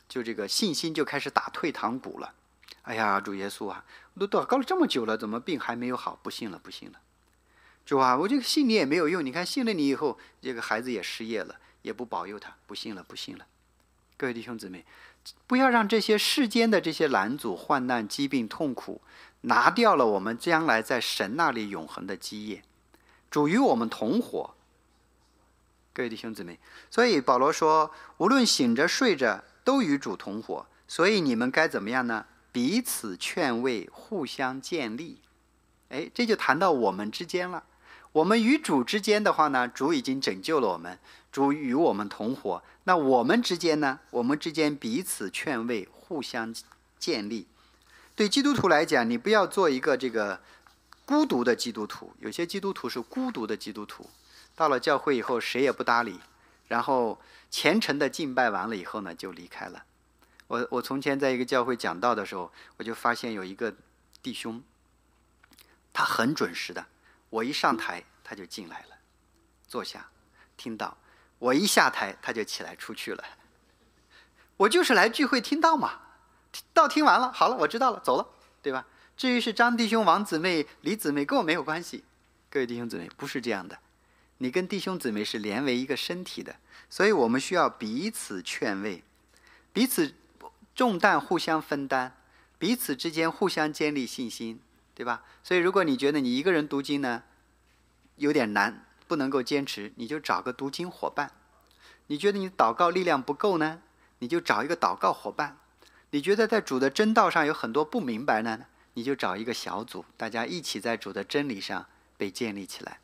[0.08, 2.34] 就这个信心就开始打退堂鼓了。
[2.82, 3.84] 哎呀，主耶稣啊，
[4.14, 6.18] 我都祷告了这么久了，怎么病还没有好？
[6.22, 7.00] 不信了，不信了。
[7.84, 13.46] 主啊，我这个信你也没有用，你看信了你以后，这个孩子也失业了，也不保佑他，不信了，不信了。
[14.16, 14.84] 各位弟兄姊妹，
[15.46, 19.00] 不要让这些世间的这些拦阻、患难、疾病、痛苦。
[19.46, 22.62] 拿掉了我们将来在神那里永恒的基业，
[23.30, 24.54] 主与我们同活。
[25.92, 26.58] 各位弟兄姊妹，
[26.90, 30.66] 所以保罗说，无论醒着睡着，都与主同活。
[30.88, 32.24] 所以你们该怎么样呢？
[32.50, 35.20] 彼此劝慰，互相建立。
[35.90, 37.64] 哎，这就谈到我们之间了。
[38.14, 41.00] 我们与主之间的话呢，主已经拯救了我们，
[41.32, 42.62] 主与我们同活。
[42.84, 43.98] 那我们之间呢？
[44.10, 46.54] 我们之间彼此劝慰，互相
[46.96, 47.48] 建立。
[48.14, 50.40] 对基督徒来讲，你不要做一个这个
[51.04, 52.12] 孤独的基督徒。
[52.20, 54.08] 有些基督徒是孤独的基督徒，
[54.54, 56.20] 到了教会以后谁也不搭理，
[56.68, 59.82] 然后虔诚的敬拜完了以后呢，就离开了。
[60.46, 63.74] 我我从前在一个教会讲道的时候，我就发现有一个
[64.22, 64.62] 弟兄，
[65.92, 66.86] 他很准时的，
[67.34, 68.96] 我一上台他就进来了，
[69.66, 70.08] 坐下
[70.56, 70.96] 听到，
[71.40, 73.24] 我一下台他就起来出去了。
[74.56, 76.00] 我就是来聚会听到嘛。
[76.72, 78.24] 道听完了，好了，我知道了，走了，
[78.62, 78.86] 对吧？
[79.16, 82.04] 至于是张弟兄、王姊妹、李姊妹，跟我没有关系。
[82.48, 83.76] 各位弟兄姊妹，不是这样的，
[84.38, 86.54] 你跟弟兄姊妹是连为一个身体的，
[86.88, 89.02] 所以我们需要彼此劝慰，
[89.72, 90.14] 彼此
[90.72, 92.16] 重担互相分担，
[92.60, 94.60] 彼此之间互相建立信心，
[94.94, 95.22] 对吧？
[95.42, 97.24] 所以如果你觉得你一个人读经呢，
[98.16, 101.28] 有点难，不能够坚持，你就找个读经伙伴；
[102.06, 103.82] 你觉得你祷告力量不够呢，
[104.20, 105.58] 你就找一个祷告伙伴。
[106.10, 108.66] 你觉得在主的真道上有很多不明白呢？
[108.94, 111.84] 你就找一个小组，大家一起在主的真理上
[112.16, 113.00] 被建立起来，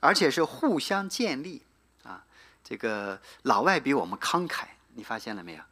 [0.00, 1.60] 而且是互相建立
[2.02, 2.24] 啊。
[2.64, 4.64] 这个老外比我们慷慨，
[4.94, 5.62] 你发现了没有？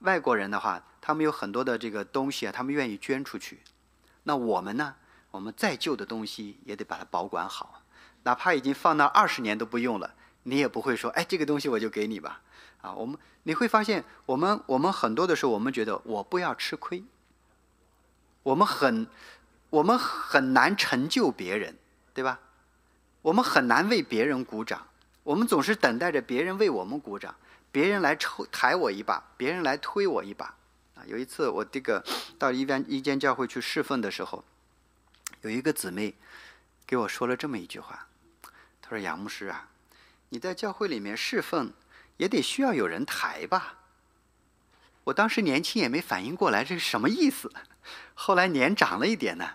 [0.00, 3.60] 外国人的话，他们有很多的这个东西啊，他们愿意捐出去。
[4.28, 4.96] 那我们呢？
[5.30, 7.82] 我们再旧的东西也得把它保管好，
[8.24, 12.40] 哪怕已经放那二十年都不用了，你也不会说，哎，这个东西我就给你吧。
[12.80, 17.04] 啊，我们你会发现，我们我们很多的时候，我们觉得我不要吃亏。
[18.42, 19.06] 我们很，
[19.70, 21.76] 我们很难成就别人，
[22.12, 22.40] 对吧？
[23.22, 24.86] 我们很难为别人鼓掌，
[25.22, 27.34] 我们总是等待着别人为我们鼓掌，
[27.70, 30.54] 别人来抽抬我一把，别人来推我一把。
[31.06, 32.04] 有一次我这个
[32.38, 34.44] 到一间一间教会去侍奉的时候，
[35.42, 36.14] 有一个姊妹
[36.86, 38.06] 给我说了这么一句话，
[38.82, 39.68] 她说：“杨牧师啊，
[40.28, 41.72] 你在教会里面侍奉。”
[42.18, 43.74] 也得需要有人抬吧。
[45.04, 47.52] 我当时年轻也没反应过来这是什么意思，
[48.14, 49.46] 后来年长了一点呢，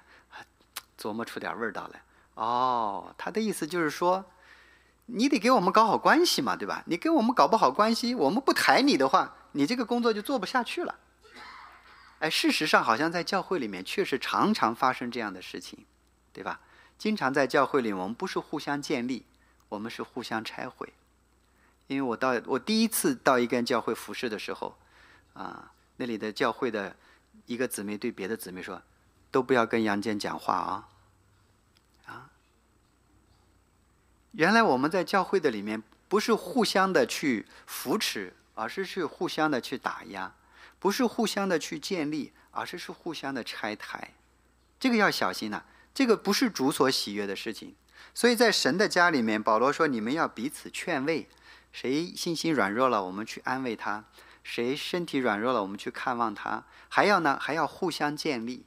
[0.96, 2.04] 琢磨出点味道来。
[2.36, 4.24] 哦，他的意思就是说，
[5.08, 6.84] 你得给我们搞好关系嘛，对吧？
[6.86, 10.94] 你跟我们搞不好关系，我们不抬你的话，你这个工作就做不下去了。
[12.22, 15.86] 哎，事实上，好像在教会里面确实常常发生这样的事情，
[16.32, 16.62] 对吧？
[16.96, 19.26] 经常在教会里，我们不是互相建立，
[19.70, 20.94] 我们是互相拆毁。
[21.88, 24.78] 因为我到我第一次到一个教会服侍的时候，
[25.34, 26.96] 啊，那里的教会的
[27.48, 28.80] 一个姊妹对别的姊妹说
[29.32, 30.88] ：“都不要跟杨坚讲话啊！”
[32.06, 32.30] 啊，
[34.34, 40.32] 原来我们在教会的里面不是互相的去扶持，而是去互相的去打压。
[40.82, 44.16] 不是互相的去建立，而是是互相的拆台，
[44.80, 45.64] 这个要小心呐。
[45.94, 47.76] 这个不是主所喜悦的事情。
[48.16, 51.30] 所以在神的家里面，保罗说：“你们要彼此劝慰，
[51.72, 54.06] 谁信心软弱了，我们去安慰他；
[54.44, 56.66] 谁身体软弱了，我们去看望他。
[56.90, 58.66] 还要呢，还要互相建立，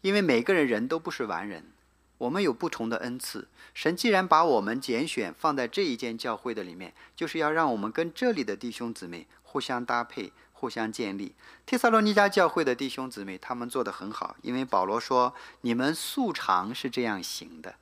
[0.00, 1.70] 因为每个人人都不是完人，
[2.16, 3.48] 我们有不同的恩赐。
[3.74, 10.32] 神既然把我们拣选放在这一间教会的里面，就是要让我们跟这里的弟兄姊妹互相搭配。”
[10.62, 11.34] 互相建立，
[11.66, 17.74] 帖撒罗尼迦教会的弟兄姊妹，他们做得很好，因为保罗说：“你们素常是这样行的，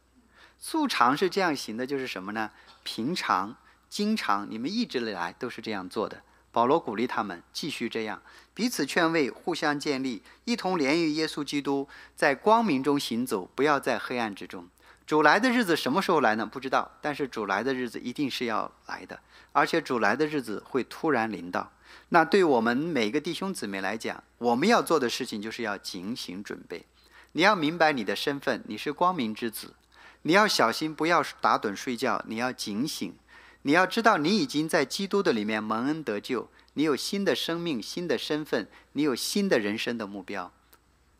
[0.58, 2.52] 素常是这样行的，就是什么呢？
[2.82, 3.54] 平常、
[3.90, 8.22] 经常，你们一直以来都是这样做的。”保罗鼓励他们继续这样，
[8.54, 14.66] 彼此劝慰，互相建立，一同连于耶稣基督，在光明中行走，不要在黑暗之中。
[15.06, 16.46] 主来的日子什么时候来呢？
[16.46, 19.20] 不知道，但是主来的日子一定是要来的，
[19.52, 21.70] 而且主来的日子会突然临到。
[22.10, 26.84] 那对我们每个弟兄姊妹来讲，我们要做的事情就是要警醒准备。
[27.32, 29.74] 你要明白你的身份，你是光明之子。
[30.22, 32.22] 你要小心，不要打盹睡觉。
[32.26, 33.14] 你要警醒，
[33.62, 40.52] 你要知道你已经在基督的里面蒙恩得救，你有新的生命、新的身份，你有新的人生的目标。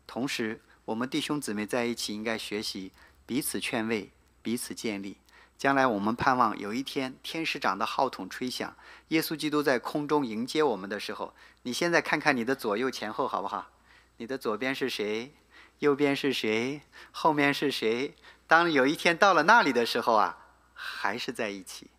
[0.05, 2.91] 同时，我们弟兄姊妹在一起应该学习
[3.25, 4.11] 彼此劝慰、
[4.41, 5.17] 彼此建立。
[5.61, 8.75] 将来我们盼望有一天，天使长的号筒吹响，
[9.09, 13.69] 耶稣基督在空中迎接我们的时候，你现在看看你的左右前后好不好？
[14.17, 15.35] 你的左边是谁？
[15.77, 16.81] 右边是谁？
[17.11, 18.15] 后面是谁？
[18.47, 20.35] 当有一天到了那里的时候啊，
[20.73, 21.91] 还是在一起，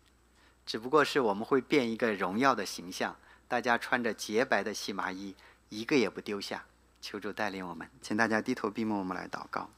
[0.65, 3.15] 只不过是我们会变一个荣耀的形象，
[3.47, 5.33] 大家穿着洁白的细麻衣，
[5.69, 6.65] 一个也不丢下。
[6.99, 9.69] 求主带领我们，请大家低头闭目，我们来祷告。